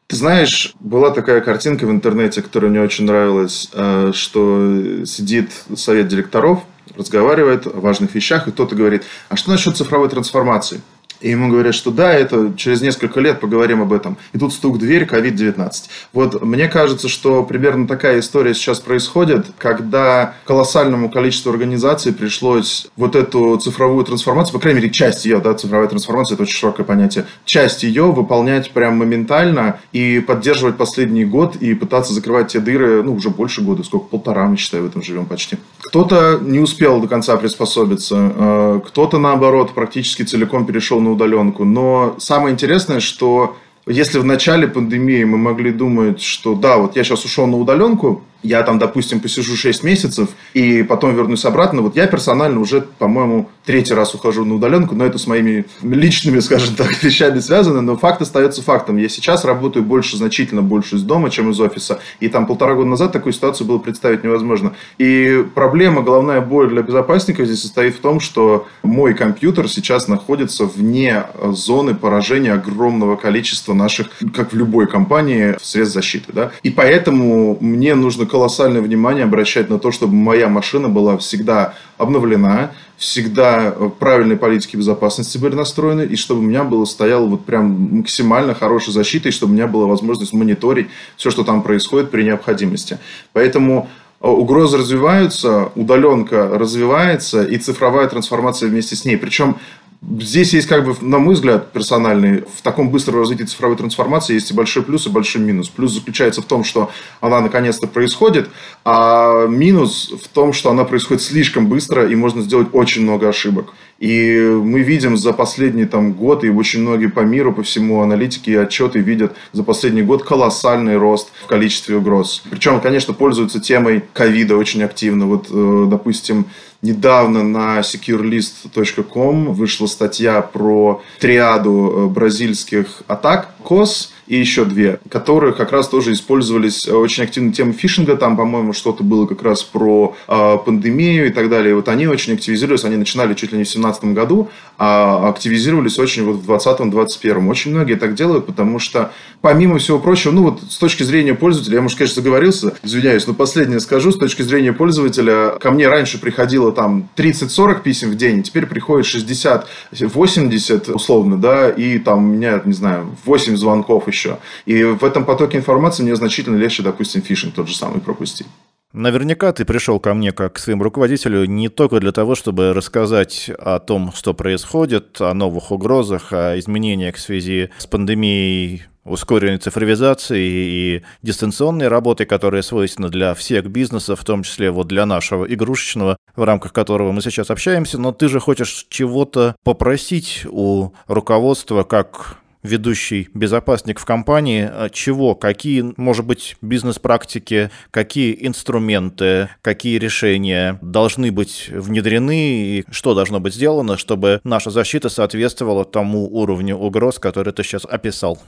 Ты 0.07 0.17
знаешь, 0.17 0.73
была 0.81 1.11
такая 1.11 1.39
картинка 1.39 1.85
в 1.85 1.91
интернете, 1.91 2.41
которая 2.41 2.69
мне 2.69 2.81
очень 2.81 3.05
нравилась, 3.05 3.69
э, 3.73 4.11
что 4.13 5.05
сидит 5.05 5.51
совет 5.75 6.09
директоров, 6.09 6.63
разговаривает 6.97 7.65
о 7.65 7.79
важных 7.79 8.13
вещах, 8.13 8.47
и 8.47 8.51
кто-то 8.51 8.75
говорит, 8.75 9.03
а 9.29 9.37
что 9.37 9.51
насчет 9.51 9.77
цифровой 9.77 10.09
трансформации? 10.09 10.81
И 11.21 11.29
ему 11.29 11.49
говорят, 11.49 11.75
что 11.75 11.91
да, 11.91 12.13
это 12.13 12.53
через 12.57 12.81
несколько 12.81 13.19
лет 13.19 13.39
поговорим 13.39 13.81
об 13.81 13.93
этом. 13.93 14.17
И 14.33 14.39
тут 14.39 14.53
стук 14.53 14.75
в 14.75 14.79
дверь, 14.79 15.03
COVID-19. 15.03 15.71
Вот 16.13 16.41
мне 16.41 16.67
кажется, 16.67 17.07
что 17.07 17.43
примерно 17.43 17.87
такая 17.87 18.19
история 18.19 18.53
сейчас 18.53 18.79
происходит, 18.79 19.47
когда 19.57 20.35
колоссальному 20.45 21.09
количеству 21.09 21.51
организаций 21.51 22.13
пришлось 22.13 22.87
вот 22.95 23.15
эту 23.15 23.57
цифровую 23.57 24.03
трансформацию, 24.05 24.53
по 24.53 24.59
крайней 24.59 24.81
мере, 24.81 24.91
часть 24.91 25.25
ее, 25.25 25.39
да, 25.39 25.53
цифровая 25.53 25.87
трансформация, 25.87 26.35
это 26.35 26.43
очень 26.43 26.57
широкое 26.57 26.85
понятие, 26.85 27.25
часть 27.45 27.83
ее 27.83 28.11
выполнять 28.11 28.71
прям 28.71 28.97
моментально 28.97 29.79
и 29.91 30.19
поддерживать 30.19 30.77
последний 30.77 31.25
год 31.25 31.55
и 31.55 31.73
пытаться 31.73 32.13
закрывать 32.13 32.49
те 32.49 32.59
дыры, 32.59 33.03
ну, 33.03 33.13
уже 33.15 33.29
больше 33.29 33.61
года, 33.61 33.83
сколько, 33.83 34.05
полтора, 34.05 34.47
мы 34.47 34.57
считаю, 34.57 34.83
в 34.83 34.87
этом 34.87 35.01
живем 35.01 35.25
почти. 35.25 35.57
Кто-то 35.91 36.39
не 36.41 36.59
успел 36.59 37.01
до 37.01 37.09
конца 37.09 37.35
приспособиться, 37.35 38.15
э, 38.33 38.79
кто-то, 38.87 39.17
наоборот, 39.17 39.73
практически 39.73 40.23
целиком 40.23 40.65
перешел 40.65 41.01
на 41.01 41.11
удаленку. 41.11 41.65
Но 41.65 42.15
самое 42.17 42.53
интересное, 42.53 43.01
что 43.01 43.57
если 43.85 44.17
в 44.19 44.23
начале 44.23 44.69
пандемии 44.69 45.25
мы 45.25 45.37
могли 45.37 45.69
думать, 45.69 46.21
что 46.21 46.55
да, 46.55 46.77
вот 46.77 46.95
я 46.95 47.03
сейчас 47.03 47.25
ушел 47.25 47.45
на 47.45 47.57
удаленку, 47.57 48.23
я 48.43 48.63
там, 48.63 48.79
допустим, 48.79 49.19
посижу 49.19 49.55
6 49.55 49.83
месяцев 49.83 50.29
и 50.53 50.83
потом 50.83 51.15
вернусь 51.15 51.45
обратно. 51.45 51.81
Вот 51.81 51.95
я 51.95 52.07
персонально 52.07 52.59
уже, 52.59 52.81
по-моему, 52.81 53.49
третий 53.65 53.93
раз 53.93 54.15
ухожу 54.15 54.45
на 54.45 54.55
удаленку, 54.55 54.95
но 54.95 55.05
это 55.05 55.17
с 55.17 55.27
моими 55.27 55.65
личными, 55.81 56.39
скажем 56.51 56.75
так, 56.75 57.03
вещами 57.03 57.39
связано, 57.39 57.81
но 57.81 57.97
факт 57.97 58.21
остается 58.21 58.61
фактом. 58.61 58.97
Я 58.97 59.09
сейчас 59.09 59.45
работаю 59.45 59.83
больше, 59.83 60.17
значительно 60.17 60.61
больше 60.61 60.95
из 60.95 61.03
дома, 61.03 61.29
чем 61.29 61.51
из 61.51 61.59
офиса. 61.59 61.99
И 62.19 62.27
там 62.27 62.47
полтора 62.47 62.75
года 62.75 62.89
назад 62.89 63.11
такую 63.11 63.33
ситуацию 63.33 63.67
было 63.67 63.77
представить 63.77 64.23
невозможно. 64.23 64.73
И 64.97 65.45
проблема, 65.53 66.01
головная 66.01 66.41
боль 66.41 66.69
для 66.69 66.81
безопасников 66.81 67.45
здесь 67.45 67.61
состоит 67.61 67.95
в 67.95 67.99
том, 67.99 68.19
что 68.19 68.67
мой 68.83 69.13
компьютер 69.13 69.69
сейчас 69.69 70.07
находится 70.07 70.65
вне 70.65 71.25
зоны 71.43 71.95
поражения 71.95 72.53
огромного 72.53 73.15
количества 73.15 73.73
наших, 73.73 74.07
как 74.33 74.53
в 74.53 74.55
любой 74.55 74.87
компании, 74.87 75.55
средств 75.61 75.95
защиты. 75.95 76.33
Да? 76.33 76.51
И 76.63 76.69
поэтому 76.69 77.57
мне 77.61 77.95
нужно 77.95 78.25
колоссальное 78.31 78.81
внимание 78.81 79.25
обращать 79.25 79.69
на 79.69 79.77
то, 79.77 79.91
чтобы 79.91 80.13
моя 80.15 80.47
машина 80.47 80.87
была 80.87 81.17
всегда 81.17 81.73
обновлена, 81.97 82.71
всегда 82.95 83.71
правильные 83.99 84.37
политики 84.37 84.77
безопасности 84.77 85.37
были 85.37 85.53
настроены, 85.53 86.03
и 86.03 86.15
чтобы 86.15 86.39
у 86.39 86.43
меня 86.43 86.63
было 86.63 86.85
стояло 86.85 87.27
вот 87.27 87.43
прям 87.43 87.97
максимально 87.97 88.55
хорошая 88.55 88.93
защита, 88.93 89.27
и 89.27 89.31
чтобы 89.33 89.51
у 89.51 89.55
меня 89.55 89.67
была 89.67 89.85
возможность 89.85 90.31
мониторить 90.31 90.87
все, 91.17 91.29
что 91.29 91.43
там 91.43 91.61
происходит 91.61 92.09
при 92.09 92.23
необходимости. 92.23 92.99
Поэтому 93.33 93.89
э, 94.21 94.27
угрозы 94.27 94.77
развиваются, 94.77 95.69
удаленка 95.75 96.47
развивается, 96.57 97.43
и 97.43 97.57
цифровая 97.57 98.07
трансформация 98.07 98.69
вместе 98.69 98.95
с 98.95 99.03
ней. 99.03 99.17
Причем 99.17 99.57
Здесь 100.01 100.53
есть, 100.53 100.67
как 100.67 100.83
бы, 100.83 100.95
на 101.01 101.19
мой 101.19 101.35
взгляд, 101.35 101.71
персональный, 101.73 102.43
в 102.57 102.63
таком 102.63 102.89
быстром 102.89 103.19
развитии 103.19 103.43
цифровой 103.43 103.77
трансформации 103.77 104.33
есть 104.33 104.49
и 104.49 104.53
большой 104.53 104.81
плюс, 104.81 105.05
и 105.05 105.11
большой 105.11 105.43
минус. 105.43 105.69
Плюс 105.69 105.93
заключается 105.93 106.41
в 106.41 106.45
том, 106.45 106.63
что 106.63 106.89
она 107.19 107.39
наконец-то 107.39 107.85
происходит, 107.85 108.49
а 108.83 109.45
минус 109.45 110.11
в 110.23 110.27
том, 110.29 110.53
что 110.53 110.71
она 110.71 110.85
происходит 110.85 111.21
слишком 111.21 111.67
быстро, 111.67 112.07
и 112.09 112.15
можно 112.15 112.41
сделать 112.41 112.69
очень 112.73 113.03
много 113.03 113.29
ошибок. 113.29 113.73
И 113.99 114.39
мы 114.39 114.81
видим 114.81 115.17
за 115.17 115.33
последний 115.33 115.85
там, 115.85 116.13
год, 116.13 116.43
и 116.43 116.49
очень 116.49 116.81
многие 116.81 117.07
по 117.07 117.19
миру, 117.19 117.53
по 117.53 117.61
всему 117.61 118.01
аналитики 118.01 118.49
и 118.49 118.55
отчеты 118.55 118.97
видят 118.97 119.35
за 119.53 119.63
последний 119.63 120.01
год 120.01 120.23
колоссальный 120.23 120.97
рост 120.97 121.31
в 121.43 121.45
количестве 121.45 121.97
угроз. 121.97 122.41
Причем, 122.49 122.81
конечно, 122.81 123.13
пользуются 123.13 123.59
темой 123.59 124.03
ковида 124.13 124.57
очень 124.57 124.81
активно. 124.81 125.27
Вот, 125.27 125.49
э, 125.51 125.85
допустим, 125.87 126.47
Недавно 126.81 127.43
на 127.43 127.79
securelist.com 127.81 129.53
вышла 129.53 129.85
статья 129.85 130.41
про 130.41 131.01
триаду 131.19 131.93
э, 131.93 132.07
бразильских 132.07 133.03
атак. 133.07 133.53
КОС 133.63 134.11
и 134.31 134.37
еще 134.37 134.63
две, 134.63 135.01
которые 135.09 135.51
как 135.51 135.73
раз 135.73 135.89
тоже 135.89 136.13
использовались 136.13 136.87
э, 136.87 136.93
очень 136.93 137.25
активно 137.25 137.51
тема 137.51 137.73
фишинга. 137.73 138.15
Там, 138.15 138.37
по-моему, 138.37 138.71
что-то 138.71 139.03
было 139.03 139.25
как 139.25 139.43
раз 139.43 139.61
про 139.61 140.15
э, 140.25 140.57
пандемию 140.65 141.27
и 141.27 141.31
так 141.31 141.49
далее. 141.49 141.75
Вот 141.75 141.89
они 141.89 142.07
очень 142.07 142.35
активизировались, 142.35 142.85
они 142.85 142.95
начинали 142.95 143.33
чуть 143.33 143.51
ли 143.51 143.57
не 143.57 143.65
в 143.65 143.67
2017 143.67 144.05
году, 144.13 144.49
а 144.77 145.27
активизировались 145.27 145.99
очень 145.99 146.23
вот 146.23 146.37
в 146.37 146.49
2020-2021. 146.49 147.49
Очень 147.49 147.71
многие 147.71 147.95
так 147.95 148.15
делают, 148.15 148.45
потому 148.45 148.79
что, 148.79 149.11
помимо 149.41 149.79
всего 149.79 149.99
прочего, 149.99 150.31
ну 150.31 150.43
вот 150.43 150.61
с 150.63 150.77
точки 150.77 151.03
зрения 151.03 151.33
пользователя, 151.33 151.75
я, 151.75 151.81
может, 151.81 151.97
конечно, 151.97 152.21
заговорился, 152.21 152.73
извиняюсь, 152.83 153.27
но 153.27 153.33
последнее 153.33 153.81
скажу, 153.81 154.13
с 154.13 154.17
точки 154.17 154.43
зрения 154.43 154.71
пользователя, 154.71 155.57
ко 155.59 155.71
мне 155.71 155.89
раньше 155.89 156.21
приходило 156.21 156.71
там 156.71 157.09
30-40 157.17 157.81
писем 157.81 158.11
в 158.11 158.15
день, 158.15 158.43
теперь 158.43 158.65
приходит 158.65 159.07
60-80 159.07 160.93
условно, 160.93 161.35
да, 161.35 161.69
и 161.69 161.99
там 161.99 162.19
у 162.19 162.33
меня, 162.33 162.61
не 162.63 162.71
знаю, 162.71 163.13
8 163.25 163.57
звонков 163.57 164.07
еще 164.07 164.20
еще. 164.21 164.39
И 164.65 164.83
в 164.83 165.03
этом 165.03 165.25
потоке 165.25 165.57
информации 165.57 166.03
мне 166.03 166.15
значительно 166.15 166.57
легче, 166.57 166.83
допустим, 166.83 167.21
фишинг 167.21 167.55
тот 167.55 167.67
же 167.67 167.75
самый 167.75 168.01
пропустить. 168.01 168.47
Наверняка 168.93 169.53
ты 169.53 169.63
пришел 169.63 170.01
ко 170.01 170.13
мне 170.13 170.33
как 170.33 170.53
к 170.53 170.59
своему 170.59 170.83
руководителю 170.83 171.45
не 171.45 171.69
только 171.69 172.01
для 172.01 172.11
того, 172.11 172.35
чтобы 172.35 172.73
рассказать 172.73 173.49
о 173.57 173.79
том, 173.79 174.11
что 174.13 174.33
происходит, 174.33 175.21
о 175.21 175.33
новых 175.33 175.71
угрозах, 175.71 176.33
о 176.33 176.59
изменениях 176.59 177.15
в 177.15 177.21
связи 177.21 177.69
с 177.77 177.87
пандемией 177.87 178.83
ускоренной 179.05 179.57
цифровизации 179.57 180.43
и 180.43 181.03
дистанционной 181.21 181.87
работы, 181.87 182.25
которая 182.25 182.61
свойственна 182.61 183.09
для 183.09 183.33
всех 183.33 183.67
бизнесов, 183.67 184.19
в 184.19 184.25
том 184.25 184.43
числе 184.43 184.71
вот 184.71 184.87
для 184.87 185.05
нашего 185.05 185.45
игрушечного, 185.45 186.17
в 186.35 186.43
рамках 186.43 186.73
которого 186.73 187.11
мы 187.13 187.21
сейчас 187.21 187.49
общаемся, 187.49 187.97
но 187.97 188.11
ты 188.11 188.27
же 188.27 188.39
хочешь 188.39 188.85
чего-то 188.89 189.55
попросить 189.63 190.45
у 190.49 190.91
руководства 191.07 191.83
как 191.83 192.40
ведущий 192.63 193.29
безопасник 193.33 193.99
в 193.99 194.05
компании, 194.05 194.69
а 194.71 194.89
чего, 194.89 195.35
какие, 195.35 195.93
может 195.97 196.25
быть, 196.25 196.57
бизнес-практики, 196.61 197.71
какие 197.91 198.37
инструменты, 198.45 199.49
какие 199.61 199.97
решения 199.97 200.79
должны 200.81 201.31
быть 201.31 201.69
внедрены 201.71 202.77
и 202.79 202.85
что 202.91 203.13
должно 203.13 203.39
быть 203.39 203.55
сделано, 203.55 203.97
чтобы 203.97 204.41
наша 204.43 204.69
защита 204.69 205.09
соответствовала 205.09 205.85
тому 205.85 206.27
уровню 206.27 206.75
угроз, 206.75 207.19
который 207.19 207.53
ты 207.53 207.63
сейчас 207.63 207.85
описал? 207.85 208.39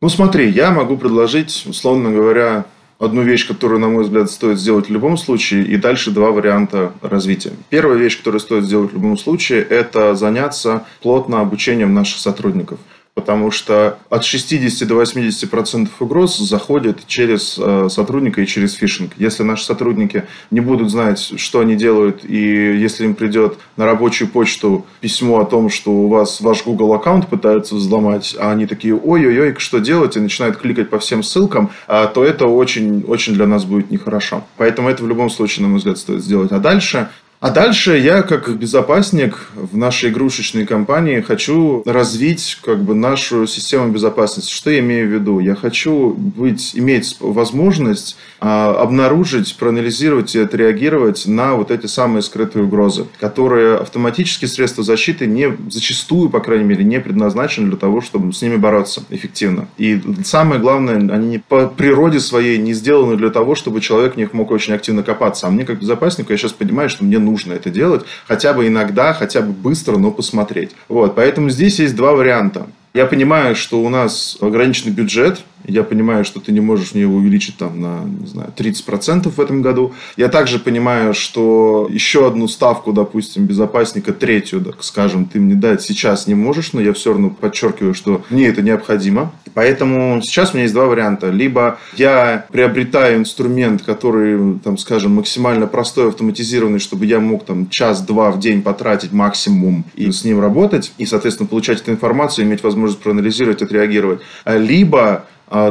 Ну 0.00 0.08
смотри, 0.08 0.50
я 0.50 0.70
могу 0.70 0.96
предложить, 0.96 1.64
условно 1.66 2.10
говоря, 2.10 2.66
одну 2.98 3.22
вещь, 3.22 3.46
которую, 3.46 3.80
на 3.80 3.88
мой 3.88 4.04
взгляд, 4.04 4.30
стоит 4.30 4.58
сделать 4.58 4.88
в 4.88 4.92
любом 4.92 5.16
случае, 5.16 5.64
и 5.64 5.76
дальше 5.76 6.10
два 6.10 6.30
варианта 6.30 6.92
развития. 7.02 7.52
Первая 7.70 7.98
вещь, 7.98 8.18
которую 8.18 8.40
стоит 8.40 8.64
сделать 8.64 8.92
в 8.92 8.94
любом 8.94 9.16
случае, 9.16 9.62
это 9.62 10.14
заняться 10.14 10.84
плотно 11.02 11.40
обучением 11.40 11.94
наших 11.94 12.18
сотрудников– 12.18 12.78
потому 13.16 13.50
что 13.50 13.98
от 14.10 14.24
60 14.24 14.86
до 14.86 14.94
80 14.94 15.50
процентов 15.50 15.94
угроз 16.00 16.36
заходит 16.36 17.06
через 17.06 17.58
э, 17.58 17.88
сотрудника 17.88 18.42
и 18.42 18.46
через 18.46 18.74
фишинг. 18.74 19.12
Если 19.16 19.42
наши 19.42 19.64
сотрудники 19.64 20.24
не 20.50 20.60
будут 20.60 20.90
знать, 20.90 21.32
что 21.38 21.60
они 21.60 21.76
делают, 21.76 22.24
и 22.26 22.36
если 22.36 23.06
им 23.06 23.14
придет 23.14 23.56
на 23.78 23.86
рабочую 23.86 24.28
почту 24.28 24.84
письмо 25.00 25.40
о 25.40 25.46
том, 25.46 25.70
что 25.70 25.92
у 25.92 26.08
вас 26.08 26.42
ваш 26.42 26.62
Google 26.64 26.92
аккаунт 26.92 27.26
пытаются 27.26 27.74
взломать, 27.74 28.36
а 28.38 28.52
они 28.52 28.66
такие, 28.66 28.94
ой-ой-ой, 28.94 29.54
что 29.56 29.78
делать, 29.78 30.16
и 30.18 30.20
начинают 30.20 30.58
кликать 30.58 30.90
по 30.90 30.98
всем 30.98 31.22
ссылкам, 31.22 31.70
а, 31.88 32.08
то 32.08 32.22
это 32.22 32.46
очень, 32.46 33.02
очень 33.08 33.32
для 33.32 33.46
нас 33.46 33.64
будет 33.64 33.90
нехорошо. 33.90 34.44
Поэтому 34.58 34.90
это 34.90 35.02
в 35.02 35.08
любом 35.08 35.30
случае, 35.30 35.62
на 35.62 35.70
мой 35.70 35.78
взгляд, 35.78 35.96
стоит 35.96 36.22
сделать. 36.22 36.52
А 36.52 36.58
дальше 36.58 37.08
а 37.40 37.50
дальше 37.50 37.98
я, 37.98 38.22
как 38.22 38.56
безопасник 38.56 39.48
в 39.54 39.76
нашей 39.76 40.10
игрушечной 40.10 40.64
компании, 40.64 41.20
хочу 41.20 41.82
развить 41.84 42.58
как 42.64 42.82
бы 42.82 42.94
нашу 42.94 43.46
систему 43.46 43.92
безопасности. 43.92 44.52
Что 44.52 44.70
я 44.70 44.80
имею 44.80 45.08
в 45.08 45.12
виду? 45.12 45.38
Я 45.38 45.54
хочу 45.54 46.14
быть, 46.16 46.72
иметь 46.74 47.16
возможность 47.20 48.16
а, 48.40 48.80
обнаружить, 48.80 49.56
проанализировать 49.56 50.34
и 50.34 50.40
отреагировать 50.40 51.26
на 51.26 51.54
вот 51.54 51.70
эти 51.70 51.86
самые 51.86 52.22
скрытые 52.22 52.64
угрозы, 52.64 53.06
которые 53.20 53.76
автоматические 53.76 54.48
средства 54.48 54.82
защиты 54.82 55.26
не 55.26 55.54
зачастую, 55.68 56.30
по 56.30 56.40
крайней 56.40 56.64
мере, 56.64 56.84
не 56.84 57.00
предназначены 57.00 57.68
для 57.68 57.76
того, 57.76 58.00
чтобы 58.00 58.32
с 58.32 58.40
ними 58.40 58.56
бороться 58.56 59.02
эффективно. 59.10 59.68
И 59.76 60.00
самое 60.24 60.60
главное, 60.60 60.96
они 60.96 61.38
по 61.38 61.66
природе 61.66 62.20
своей 62.20 62.56
не 62.58 62.72
сделаны 62.72 63.16
для 63.16 63.30
того, 63.30 63.54
чтобы 63.54 63.80
человек 63.80 64.14
в 64.14 64.16
них 64.16 64.32
мог 64.32 64.50
очень 64.50 64.72
активно 64.72 65.02
копаться. 65.02 65.46
А 65.46 65.50
мне, 65.50 65.64
как 65.64 65.80
безопаснику, 65.80 66.32
я 66.32 66.38
сейчас 66.38 66.52
понимаю, 66.52 66.88
что 66.88 67.04
мне 67.04 67.18
нужно 67.26 67.52
это 67.52 67.68
делать, 67.70 68.04
хотя 68.26 68.54
бы 68.54 68.66
иногда, 68.66 69.12
хотя 69.12 69.42
бы 69.42 69.52
быстро, 69.52 69.98
но 69.98 70.10
посмотреть. 70.10 70.70
Вот, 70.88 71.14
поэтому 71.14 71.50
здесь 71.50 71.78
есть 71.78 71.94
два 71.94 72.12
варианта. 72.12 72.66
Я 72.96 73.04
понимаю, 73.04 73.54
что 73.54 73.82
у 73.82 73.90
нас 73.90 74.38
ограниченный 74.40 74.90
бюджет, 74.90 75.44
я 75.68 75.82
понимаю, 75.82 76.24
что 76.24 76.40
ты 76.40 76.52
не 76.52 76.60
можешь 76.60 76.94
мне 76.94 77.02
его 77.02 77.16
увеличить 77.16 77.56
там 77.56 77.80
на, 77.80 78.04
не 78.04 78.26
знаю, 78.26 78.52
30% 78.56 79.28
в 79.28 79.40
этом 79.40 79.62
году. 79.62 79.94
Я 80.16 80.28
также 80.28 80.58
понимаю, 80.58 81.12
что 81.12 81.88
еще 81.90 82.26
одну 82.26 82.46
ставку, 82.46 82.92
допустим, 82.92 83.46
безопасника, 83.46 84.12
третью, 84.12 84.60
так 84.60 84.84
скажем, 84.84 85.26
ты 85.26 85.40
мне 85.40 85.54
дать 85.54 85.82
сейчас 85.82 86.26
не 86.26 86.34
можешь, 86.34 86.72
но 86.72 86.80
я 86.80 86.92
все 86.92 87.10
равно 87.10 87.30
подчеркиваю, 87.30 87.94
что 87.94 88.22
мне 88.30 88.46
это 88.46 88.62
необходимо. 88.62 89.32
Поэтому 89.54 90.20
сейчас 90.22 90.50
у 90.50 90.54
меня 90.54 90.64
есть 90.64 90.74
два 90.74 90.86
варианта. 90.86 91.30
Либо 91.30 91.78
я 91.96 92.46
приобретаю 92.52 93.18
инструмент, 93.18 93.82
который, 93.82 94.58
там, 94.58 94.78
скажем, 94.78 95.16
максимально 95.16 95.66
простой, 95.66 96.08
автоматизированный, 96.08 96.78
чтобы 96.78 97.06
я 97.06 97.18
мог 97.18 97.44
там 97.44 97.68
час-два 97.68 98.30
в 98.30 98.38
день 98.38 98.62
потратить 98.62 99.12
максимум 99.12 99.84
и 99.94 100.12
с 100.12 100.24
ним 100.24 100.40
работать, 100.40 100.92
и, 100.98 101.06
соответственно, 101.06 101.48
получать 101.48 101.80
эту 101.80 101.90
информацию, 101.90 102.44
иметь 102.44 102.62
возможность 102.62 102.85
проанализировать, 102.94 103.62
отреагировать. 103.62 104.20
Либо 104.46 105.00
а 105.08 105.26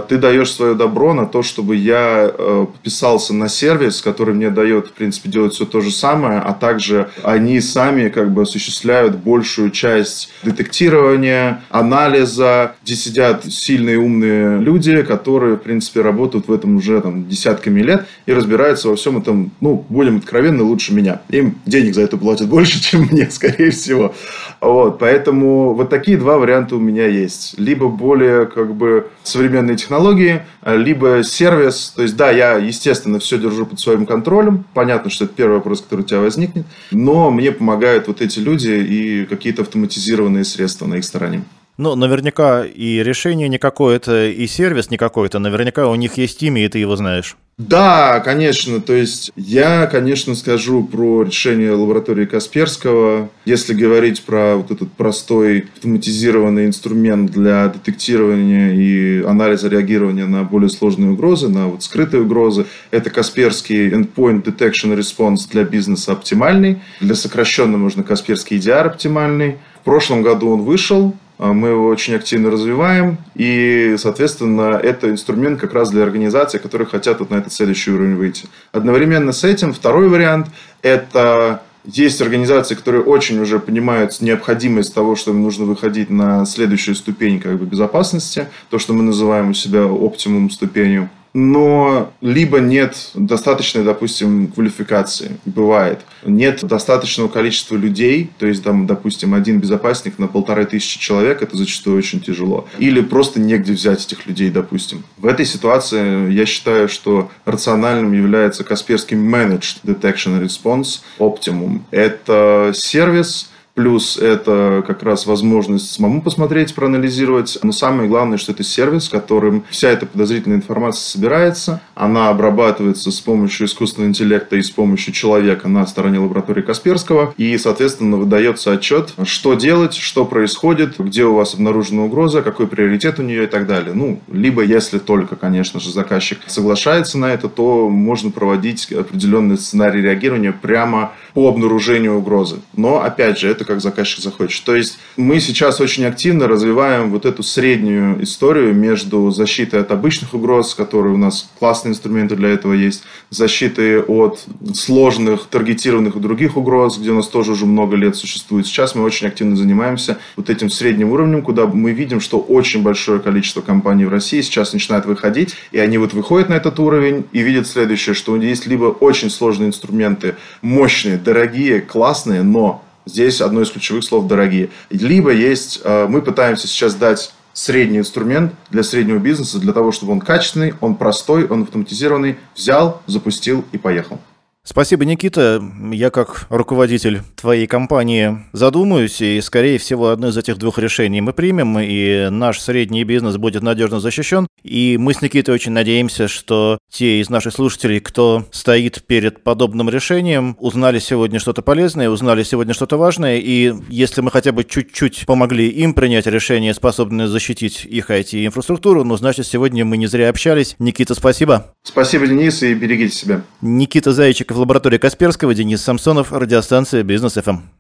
ты 0.08 0.18
даешь 0.18 0.52
свое 0.52 0.74
добро 0.74 1.14
на 1.14 1.26
то, 1.26 1.44
чтобы 1.44 1.76
я 1.76 2.32
э, 2.34 2.66
подписался 2.72 3.34
на 3.34 3.50
сервис, 3.50 4.02
который 4.02 4.34
мне 4.34 4.50
дает, 4.50 4.88
в 4.88 4.92
принципе, 4.94 5.30
делать 5.30 5.54
все 5.54 5.66
то 5.66 5.82
же 5.82 5.92
самое, 5.92 6.40
а 6.40 6.54
также 6.54 7.10
они 7.24 7.60
сами 7.60 8.10
как 8.10 8.32
бы 8.32 8.44
осуществляют 8.44 9.18
большую 9.18 9.72
часть 9.72 10.32
детектирования, 10.44 11.64
анализа, 11.70 12.76
где 12.84 12.96
сидят 12.96 13.46
сильные 13.46 13.98
умные 13.98 14.60
люди, 14.60 15.02
которые, 15.02 15.56
в 15.56 15.62
принципе, 15.62 16.02
работают 16.02 16.48
в 16.48 16.54
этом 16.54 16.78
уже 16.78 17.02
там 17.02 17.28
десятками 17.28 17.82
лет 17.82 18.06
и 18.26 18.34
разбираются 18.34 18.90
во 18.90 18.96
всем 18.96 19.18
этом, 19.18 19.52
ну, 19.60 19.86
будем 19.90 20.18
откровенны, 20.18 20.64
лучше 20.64 20.94
меня. 20.94 21.22
Им 21.30 21.56
денег 21.66 21.96
за 21.96 22.04
это 22.04 22.18
платят 22.18 22.48
больше, 22.48 22.82
чем 22.92 23.10
мне, 23.12 23.30
скорее 23.30 23.72
всего. 23.72 24.14
Вот, 24.62 25.00
поэтому 25.00 25.74
вот 25.74 25.90
такие 25.90 26.18
два 26.18 26.38
варианта 26.38 26.76
у 26.76 26.80
меня 26.80 27.08
есть. 27.08 27.56
Либо 27.60 27.90
более 27.90 28.46
как 28.46 28.74
бы 28.74 29.08
современные 29.24 29.65
технологии, 29.74 30.44
либо 30.64 31.24
сервис. 31.24 31.94
То 31.96 32.04
есть, 32.04 32.16
да, 32.16 32.30
я, 32.30 32.58
естественно, 32.58 33.18
все 33.18 33.40
держу 33.40 33.66
под 33.66 33.80
своим 33.80 34.06
контролем. 34.06 34.66
Понятно, 34.76 35.10
что 35.10 35.26
это 35.26 35.34
первый 35.34 35.56
вопрос, 35.56 35.82
который 35.82 36.02
у 36.02 36.04
тебя 36.04 36.20
возникнет. 36.20 36.66
Но 36.92 37.32
мне 37.32 37.52
помогают 37.52 38.08
вот 38.08 38.22
эти 38.22 38.38
люди 38.38 38.70
и 38.70 39.26
какие-то 39.26 39.64
автоматизированные 39.64 40.44
средства 40.44 40.86
на 40.86 40.96
их 40.96 41.04
стороне. 41.04 41.44
Ну, 41.78 41.96
наверняка 41.96 42.64
и 42.64 43.04
решение 43.04 43.50
не 43.50 43.58
какое-то, 43.58 44.28
и 44.28 44.48
сервис 44.48 44.90
не 44.92 44.98
какой-то. 44.98 45.40
Наверняка 45.40 45.90
у 45.90 45.96
них 45.96 46.18
есть 46.18 46.42
имя, 46.44 46.64
и 46.64 46.70
ты 46.70 46.80
его 46.80 46.96
знаешь. 46.96 47.36
Да, 47.58 48.20
конечно. 48.20 48.82
То 48.82 48.94
есть 48.94 49.32
я, 49.38 49.88
конечно, 49.88 50.36
скажу 50.36 50.84
про 50.84 51.24
решение 51.24 51.72
лаборатории 51.72 52.26
Касперского. 52.26 53.30
Если 53.46 53.74
говорить 53.74 54.24
про 54.24 54.58
вот 54.58 54.72
этот 54.72 54.92
простой 54.92 55.70
автоматизированный 55.74 56.66
инструмент 56.66 57.32
для 57.32 57.70
детектирования 57.70 58.74
и 58.74 59.24
анализа 59.24 59.70
реагирования 59.70 60.26
на 60.26 60.44
более 60.44 60.70
сложные 60.70 61.12
угрозы, 61.12 61.48
на 61.48 61.68
вот 61.70 61.82
скрытые 61.82 62.24
угрозы, 62.24 62.66
это 62.92 63.10
Касперский 63.10 63.90
Endpoint 63.90 64.44
Detection 64.44 64.98
Response 64.98 65.50
для 65.50 65.64
бизнеса 65.64 66.12
оптимальный. 66.12 66.82
Для 67.00 67.16
сокращенного 67.16 67.78
можно 67.78 68.04
Касперский 68.04 68.58
EDR 68.58 68.88
оптимальный. 68.88 69.56
В 69.80 69.86
прошлом 69.86 70.24
году 70.24 70.50
он 70.50 70.64
вышел, 70.64 71.16
мы 71.38 71.70
его 71.70 71.88
очень 71.88 72.16
активно 72.16 72.50
развиваем, 72.50 73.18
и, 73.36 73.96
соответственно, 73.98 74.80
это 74.82 75.10
инструмент 75.10 75.60
как 75.60 75.74
раз 75.74 75.92
для 75.92 76.04
организаций, 76.04 76.60
которые 76.60 76.88
хотят 76.88 77.20
вот 77.20 77.30
на 77.30 77.36
этот 77.36 77.52
следующий 77.52 77.92
уровень 77.92 78.16
выйти. 78.16 78.48
Одновременно 78.72 79.32
с 79.32 79.44
этим 79.44 79.74
второй 79.74 80.08
вариант– 80.08 80.48
это 80.82 81.62
есть 81.84 82.22
организации, 82.22 82.76
которые 82.76 83.04
очень 83.04 83.40
уже 83.40 83.60
понимают 83.60 84.20
необходимость 84.22 84.94
того, 84.94 85.16
что 85.16 85.32
им 85.32 85.44
нужно 85.44 85.66
выходить 85.66 86.10
на 86.10 86.46
следующую 86.46 86.96
ступень 86.96 87.40
как 87.40 87.60
бы, 87.60 87.66
безопасности, 87.66 88.48
то, 88.70 88.80
что 88.80 88.94
мы 88.94 89.04
называем 89.04 89.52
у 89.52 89.54
себя 89.54 89.86
оптимум 89.86 90.50
ступенью 90.50 91.10
но 91.36 92.14
либо 92.22 92.60
нет 92.60 93.12
достаточной, 93.14 93.84
допустим, 93.84 94.48
квалификации, 94.48 95.38
бывает. 95.44 96.00
Нет 96.24 96.64
достаточного 96.64 97.28
количества 97.28 97.76
людей, 97.76 98.32
то 98.40 98.48
есть, 98.48 98.64
там, 98.64 98.88
допустим, 98.88 99.34
один 99.34 99.60
безопасник 99.60 100.18
на 100.18 100.28
полторы 100.28 100.66
тысячи 100.66 100.98
человек, 100.98 101.42
это 101.42 101.58
зачастую 101.58 101.98
очень 101.98 102.22
тяжело. 102.22 102.68
Или 102.80 103.02
просто 103.02 103.42
негде 103.42 103.74
взять 103.74 104.06
этих 104.06 104.26
людей, 104.28 104.50
допустим. 104.50 105.04
В 105.18 105.26
этой 105.26 105.46
ситуации 105.46 106.32
я 106.32 106.46
считаю, 106.46 106.88
что 106.88 107.30
рациональным 107.44 108.14
является 108.14 108.64
Касперский 108.64 109.18
Managed 109.18 109.80
Detection 109.84 110.42
Response 110.42 111.02
Optimum. 111.20 111.82
Это 111.92 112.72
сервис, 112.74 113.50
Плюс 113.76 114.18
это 114.18 114.84
как 114.88 115.04
раз 115.04 115.26
возможность 115.26 115.92
самому 115.92 116.22
посмотреть, 116.22 116.74
проанализировать. 116.74 117.58
Но 117.62 117.74
самое 117.74 118.08
главное, 118.08 118.38
что 118.38 118.54
это 118.54 118.64
сервис, 118.64 119.10
которым 119.10 119.66
вся 119.70 119.90
эта 119.90 120.06
подозрительная 120.06 120.58
информация 120.58 121.04
собирается. 121.04 121.82
Она 121.94 122.30
обрабатывается 122.30 123.12
с 123.12 123.20
помощью 123.20 123.68
искусственного 123.68 124.10
интеллекта 124.10 124.56
и 124.56 124.62
с 124.62 124.72
помощью 124.72 125.14
человека 125.14 125.68
на 125.68 125.86
стороне 125.88 126.20
лаборатории 126.20 126.62
Касперского. 126.62 127.34
И, 127.36 127.58
соответственно, 127.58 128.16
выдается 128.16 128.72
отчет, 128.72 129.14
что 129.26 129.56
делать, 129.56 129.94
что 129.94 130.24
происходит, 130.24 130.98
где 130.98 131.26
у 131.26 131.36
вас 131.36 131.54
обнаружена 131.54 132.04
угроза, 132.04 132.42
какой 132.42 132.68
приоритет 132.68 133.20
у 133.20 133.24
нее 133.24 133.44
и 133.44 133.48
так 133.48 133.68
далее. 133.68 133.94
Ну, 133.94 134.22
либо 134.32 134.64
если 134.64 135.00
только, 135.00 135.36
конечно 135.36 135.82
же, 135.82 135.92
заказчик 135.92 136.40
соглашается 136.48 137.18
на 137.18 137.34
это, 137.34 137.50
то 137.50 137.90
можно 137.90 138.32
проводить 138.32 138.90
определенный 138.94 139.58
сценарий 139.58 140.02
реагирования 140.02 140.54
прямо 140.54 141.12
по 141.36 141.50
обнаружению 141.50 142.18
угрозы. 142.18 142.62
Но, 142.78 143.04
опять 143.04 143.38
же, 143.38 143.50
это 143.50 143.66
как 143.66 143.82
заказчик 143.82 144.24
захочет. 144.24 144.64
То 144.64 144.74
есть 144.74 144.98
мы 145.18 145.42
сейчас 145.42 145.82
очень 145.82 146.06
активно 146.06 146.48
развиваем 146.48 147.12
вот 147.12 147.26
эту 147.26 147.44
среднюю 147.44 148.24
историю 148.24 148.74
между 148.74 149.30
защитой 149.32 149.82
от 149.82 149.92
обычных 149.92 150.34
угроз, 150.34 150.74
которые 150.74 151.14
у 151.14 151.18
нас 151.18 151.50
классные 151.60 151.92
инструменты 151.92 152.38
для 152.38 152.50
этого 152.50 152.72
есть, 152.72 153.04
защитой 153.32 154.02
от 154.02 154.46
сложных, 154.74 155.48
таргетированных 155.48 156.16
и 156.16 156.20
других 156.20 156.56
угроз, 156.56 156.98
где 156.98 157.12
у 157.12 157.16
нас 157.16 157.28
тоже 157.28 157.52
уже 157.52 157.66
много 157.66 157.98
лет 157.98 158.16
существует. 158.16 158.66
Сейчас 158.66 158.96
мы 158.96 159.04
очень 159.04 159.28
активно 159.28 159.58
занимаемся 159.58 160.18
вот 160.38 160.50
этим 160.50 160.70
средним 160.70 161.12
уровнем, 161.12 161.42
куда 161.42 161.68
мы 161.68 161.92
видим, 161.92 162.22
что 162.22 162.40
очень 162.40 162.82
большое 162.82 163.20
количество 163.20 163.60
компаний 163.60 164.06
в 164.06 164.10
России 164.10 164.40
сейчас 164.40 164.72
начинает 164.72 165.06
выходить, 165.06 165.56
и 165.74 165.80
они 165.80 165.98
вот 165.98 166.14
выходят 166.14 166.48
на 166.48 166.54
этот 166.54 166.80
уровень 166.80 167.26
и 167.34 167.42
видят 167.42 167.68
следующее, 167.68 168.16
что 168.16 168.32
у 168.32 168.38
них 168.38 168.52
есть 168.52 168.68
либо 168.68 168.86
очень 168.86 169.30
сложные 169.30 169.68
инструменты, 169.68 170.36
мощные, 170.62 171.25
дорогие, 171.26 171.82
классные, 171.82 172.42
но 172.44 172.84
здесь 173.06 173.42
одно 173.42 173.62
из 173.62 173.70
ключевых 173.72 174.06
слов 174.06 174.28
«дорогие». 174.28 174.70
Либо 174.90 175.32
есть, 175.32 175.82
э, 175.84 176.06
мы 176.08 176.22
пытаемся 176.22 176.68
сейчас 176.68 176.96
дать 176.96 177.34
средний 177.52 177.98
инструмент 177.98 178.54
для 178.70 178.84
среднего 178.84 179.18
бизнеса, 179.18 179.60
для 179.60 179.74
того, 179.74 179.92
чтобы 179.92 180.14
он 180.14 180.22
качественный, 180.22 180.74
он 180.82 180.96
простой, 180.96 181.48
он 181.48 181.64
автоматизированный, 181.64 182.38
взял, 182.56 183.02
запустил 183.08 183.66
и 183.72 183.78
поехал. 183.78 184.20
Спасибо, 184.68 185.06
Никита. 185.06 185.64
Я 185.92 186.10
как 186.10 186.48
руководитель 186.50 187.22
твоей 187.36 187.68
компании 187.68 188.40
задумаюсь, 188.52 189.22
и, 189.22 189.40
скорее 189.42 189.78
всего, 189.78 190.10
одно 190.10 190.30
из 190.30 190.38
этих 190.38 190.58
двух 190.58 190.80
решений 190.80 191.22
мы 191.22 191.34
примем, 191.34 191.78
и 191.80 192.30
наш 192.32 192.60
средний 192.60 193.04
бизнес 193.04 193.38
будет 193.38 193.62
надежно 193.62 194.00
защищен. 194.00 194.48
И 194.64 194.98
мы 195.00 195.14
с 195.14 195.22
Никитой 195.22 195.54
очень 195.54 195.72
надеемся, 195.72 196.28
что 196.28 196.80
те 196.92 197.22
из 197.22 197.30
наших 197.30 197.54
слушателей, 197.54 198.00
кто 198.00 198.48
стоит 198.52 199.04
перед 199.06 199.44
подобным 199.44 199.88
решением, 199.88 200.58
узнали 200.60 200.98
сегодня 200.98 201.40
что-то 201.40 201.62
полезное, 201.62 202.10
узнали 202.10 202.42
сегодня 202.42 202.74
что-то 202.74 202.98
важное, 202.98 203.38
и 203.38 203.72
если 203.90 204.22
мы 204.22 204.32
хотя 204.32 204.52
бы 204.52 204.64
чуть-чуть 204.64 205.28
помогли 205.28 205.68
им 205.68 205.94
принять 205.94 206.26
решение, 206.26 206.74
способное 206.74 207.28
защитить 207.28 207.86
их 207.86 208.10
IT-инфраструктуру, 208.10 209.04
ну, 209.04 209.16
значит, 209.16 209.46
сегодня 209.46 209.86
мы 209.86 209.98
не 209.98 210.08
зря 210.08 210.30
общались. 210.30 210.76
Никита, 210.80 211.14
спасибо. 211.14 211.76
Спасибо, 211.84 212.26
Денис, 212.26 212.64
и 212.64 212.74
берегите 212.74 213.16
себя. 213.16 213.42
Никита 213.62 214.12
Зайчиков 214.12 214.55
в 214.56 214.60
лаборатории 214.60 214.98
Касперского, 214.98 215.54
Денис 215.54 215.82
Самсонов, 215.82 216.32
радиостанция 216.32 217.04
«Бизнес 217.04 217.34
ФМ». 217.34 217.76